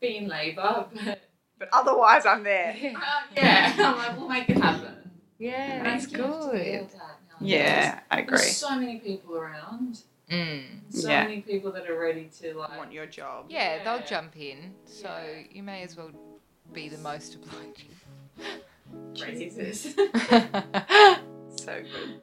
[0.00, 1.20] be in labour, but
[1.58, 2.70] but otherwise, I'm there.
[2.96, 3.00] uh,
[3.36, 5.10] yeah, I'm like, we'll make it happen.
[5.38, 6.88] Yeah, And that's you have to feel good.
[6.90, 7.18] that.
[7.40, 8.38] Yeah, I agree.
[8.38, 10.00] There's so many people around.
[10.30, 10.64] Mm.
[10.90, 11.22] So Yeah.
[11.24, 12.76] many people that are ready to like.
[12.76, 13.46] want your job.
[13.50, 15.42] Yeah, they'll jump in, so Yeah.
[15.50, 16.10] you may as well
[16.72, 17.94] be the most obliging.
[19.18, 19.94] Crazy this.
[21.56, 22.22] So good.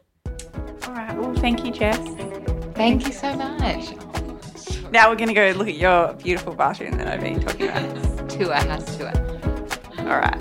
[0.87, 1.17] All right.
[1.17, 1.97] Well, thank you, Jess.
[2.75, 3.93] Thank you so much.
[4.91, 8.29] Now we're gonna go look at your beautiful bathroom that I've been talking about.
[8.29, 9.11] Tour, house tour.
[9.99, 10.39] All right.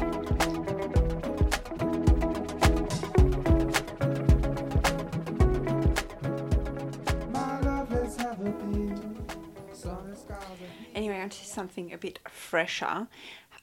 [7.33, 9.27] My love has have a been
[9.73, 13.09] sun skies and Anyway, onto something a bit fresher.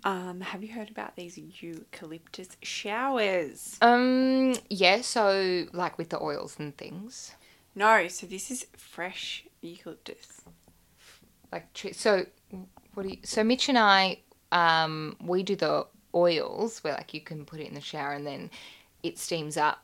[0.04, 3.78] Um, have you heard about these eucalyptus showers?
[3.82, 7.34] Um, yeah, so like with the oils and things.
[7.76, 10.42] No, so this is fresh eucalyptus.
[11.52, 12.26] Like so
[12.94, 14.20] what do you so Mitch and I
[14.52, 18.26] um we do the oils where like you can put it in the shower and
[18.26, 18.52] then
[19.04, 19.84] it steams up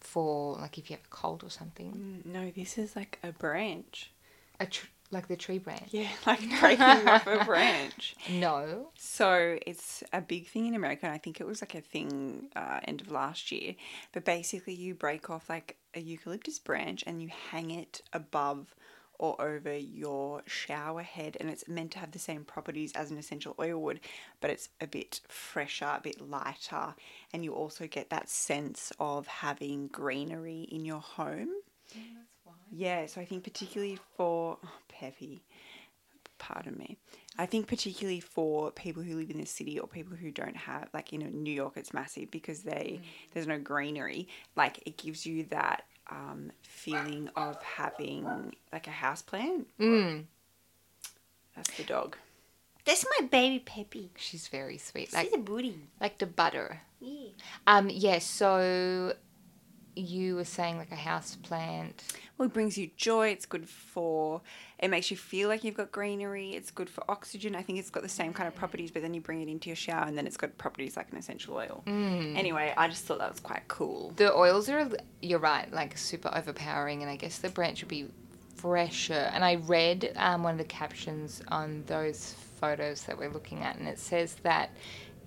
[0.00, 2.22] for like if you have a cold or something.
[2.26, 4.12] Mm, No, this is like a branch.
[4.60, 5.88] A tr- like the tree branch.
[5.90, 8.16] Yeah, like breaking off a branch.
[8.30, 8.88] No.
[8.96, 12.48] So it's a big thing in America, and I think it was like a thing
[12.56, 13.74] uh, end of last year.
[14.12, 18.74] But basically, you break off like a eucalyptus branch and you hang it above
[19.18, 23.18] or over your shower head, and it's meant to have the same properties as an
[23.18, 24.00] essential oil would,
[24.40, 26.94] but it's a bit fresher, a bit lighter,
[27.32, 31.50] and you also get that sense of having greenery in your home.
[32.74, 34.68] Yeah, so I think particularly for oh,
[35.02, 35.42] Peppy,
[36.38, 36.96] pardon me.
[37.38, 40.88] I think particularly for people who live in the city or people who don't have
[40.94, 43.00] like you know New York, it's massive because they
[43.32, 44.28] there's no greenery.
[44.56, 49.66] Like it gives you that um, feeling of having like a house plant.
[49.80, 50.24] Mm.
[51.56, 52.16] That's the dog.
[52.84, 54.10] That's my baby Peppy.
[54.16, 55.06] She's very sweet.
[55.06, 55.78] She's Like the booty.
[56.00, 56.80] like the butter.
[57.00, 57.28] Yeah.
[57.66, 59.14] Um, yeah, so
[59.94, 62.02] you were saying like a house plant.
[62.36, 63.28] Well, it brings you joy.
[63.28, 64.40] It's good for.
[64.78, 66.54] It makes you feel like you've got greenery.
[66.54, 67.54] It's good for oxygen.
[67.54, 69.68] I think it's got the same kind of properties, but then you bring it into
[69.68, 71.82] your shower, and then it's got properties like an essential oil.
[72.36, 74.12] Anyway, I just thought that was quite cool.
[74.16, 74.88] The oils are,
[75.20, 78.08] you're right, like super overpowering, and I guess the branch would be
[78.56, 79.30] fresher.
[79.32, 83.76] And I read um, one of the captions on those photos that we're looking at,
[83.76, 84.70] and it says that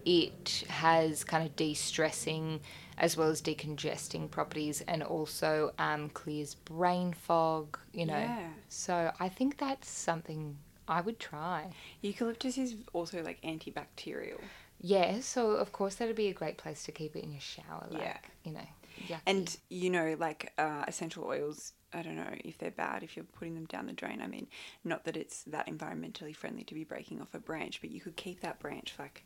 [0.06, 2.60] it has kind of de stressing
[2.98, 8.18] as well as decongesting properties and also um, clears brain fog, you know.
[8.18, 8.48] Yeah.
[8.70, 11.66] So I think that's something I would try.
[12.02, 14.40] Eucalyptus is also like antibacterial.
[14.82, 17.88] Yeah, so of course that'd be a great place to keep it in your shower,
[17.90, 18.18] like, Yeah.
[18.44, 18.68] you know.
[19.08, 19.20] yucky.
[19.26, 23.26] And you know, like uh, essential oils, I don't know if they're bad if you're
[23.26, 24.22] putting them down the drain.
[24.22, 24.48] I mean,
[24.84, 28.16] not that it's that environmentally friendly to be breaking off a branch, but you could
[28.16, 29.24] keep that branch for like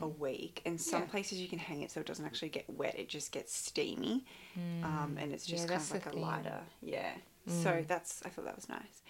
[0.00, 0.62] a week.
[0.64, 1.06] And some Hmm.
[1.06, 1.10] Yeah.
[1.10, 4.24] places you can hang it so it doesn't actually get wet; it just gets steamy,
[4.82, 5.52] um, and it's Hmm.
[5.52, 6.18] Yeah, just kind of like a thing.
[6.20, 6.28] Hmm.
[6.30, 6.62] lighter.
[6.80, 7.12] Yeah.
[7.46, 9.02] So that's I thought that was nice.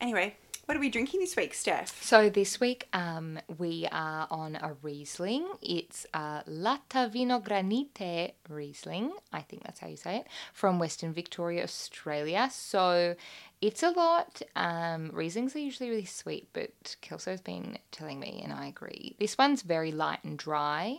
[0.00, 0.34] Anyway,
[0.66, 2.02] what are we drinking this week, Steph?
[2.02, 5.46] So this week um, we are on a Riesling.
[5.62, 9.12] It's a Latta Vino Granite Riesling.
[9.32, 10.26] I think that's how you say it.
[10.52, 12.48] From Western Victoria, Australia.
[12.52, 13.14] So
[13.60, 14.42] it's a lot.
[14.56, 19.14] Um, Rieslings are usually really sweet, but Kelso's been telling me, and I agree.
[19.20, 20.98] This one's very light and dry.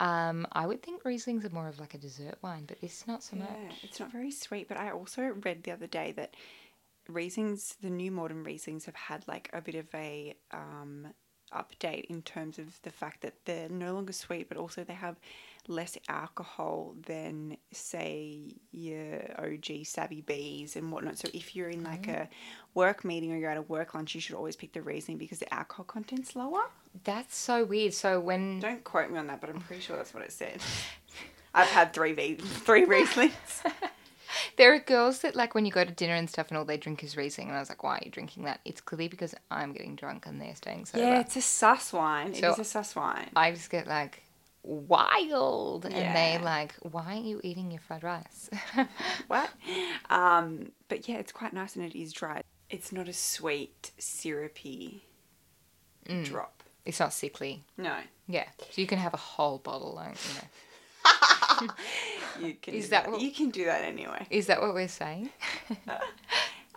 [0.00, 3.22] Um, I would think Rieslings are more of like a dessert wine, but this not
[3.22, 3.84] so Yeah, much.
[3.84, 6.34] it's not very sweet, but I also read the other day that
[7.10, 11.08] Rieslings, the new modern Rieslings, have had like a bit of a um,
[11.52, 15.16] update in terms of the fact that they're no longer sweet, but also they have
[15.66, 21.18] less alcohol than, say, your OG Savvy Bees and whatnot.
[21.18, 22.28] So if you're in like a
[22.74, 25.38] work meeting or you're at a work lunch, you should always pick the Riesling because
[25.38, 26.62] the alcohol content's lower.
[27.04, 27.94] That's so weird.
[27.94, 30.60] So when Don't quote me on that, but I'm pretty sure that's what it said.
[31.54, 33.32] I've had three v- three Rieslings.
[34.58, 36.76] There are girls that like when you go to dinner and stuff and all they
[36.76, 38.60] drink is Riesling and I was like, why are you drinking that?
[38.66, 41.04] It's clearly because I'm getting drunk and they're staying sober.
[41.04, 42.34] Yeah, it's a sus wine.
[42.34, 43.30] So- it is a sus wine.
[43.34, 44.22] I just get like
[44.64, 46.12] wild and Yeah.
[46.12, 48.50] they like, why aren't you eating your fried rice?
[49.28, 49.48] what?
[50.10, 52.42] Um, but yeah, it's quite nice and it is dry.
[52.68, 55.04] It's not a sweet, syrupy
[56.06, 56.24] Mm.
[56.24, 56.62] drop.
[56.86, 57.64] it's not sickly.
[57.76, 57.96] No.
[58.26, 58.46] Yeah.
[58.70, 60.48] So you can have a whole bottle, like, you know.
[62.40, 64.26] You can Is do that that, what- you can do that anyway.
[64.30, 65.30] Is that what we're saying?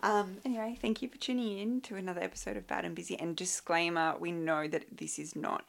[0.04, 3.20] Um, anyway, thank you for tuning in to another episode of Bad and Busy.
[3.20, 5.64] And disclaimer, we know that this is not,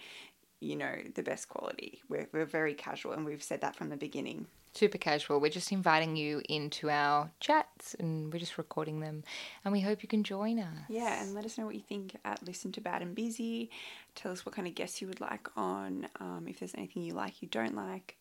[0.60, 2.00] you know, the best quality.
[2.08, 4.46] We're, we're very casual and we've said that from the beginning.
[4.74, 5.38] Super casual.
[5.38, 9.22] We're just inviting you into our chats and we're just recording them
[9.66, 10.78] and we hope you can join us.
[10.88, 13.68] Yeah, and let us know what you think at Listen to Bad and Busy.
[14.14, 16.08] Tell us what kind of guests you would like on.
[16.20, 18.16] Um, if there's anything you like, you don't like.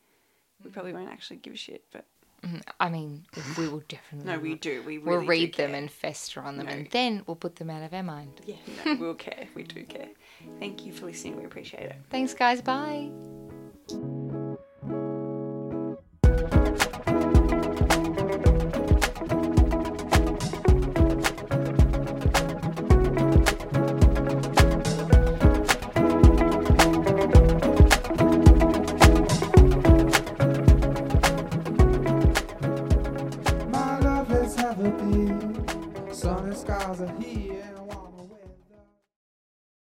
[0.63, 2.05] We probably won't actually give a shit, but
[2.43, 2.63] Mhm.
[2.79, 3.25] I mean,
[3.57, 4.31] we will definitely.
[4.31, 4.81] no, we do.
[4.83, 5.79] We We'll read do them care.
[5.79, 6.71] and fester on them No.
[6.73, 8.41] and then we'll put them out of our mind.
[8.45, 8.55] yeah,
[8.85, 9.47] no, we'll care.
[9.53, 10.09] We do care.
[10.59, 11.37] Thank you for listening.
[11.37, 11.95] We appreciate it.
[12.09, 12.61] Thanks, guys.
[12.61, 13.11] Bye.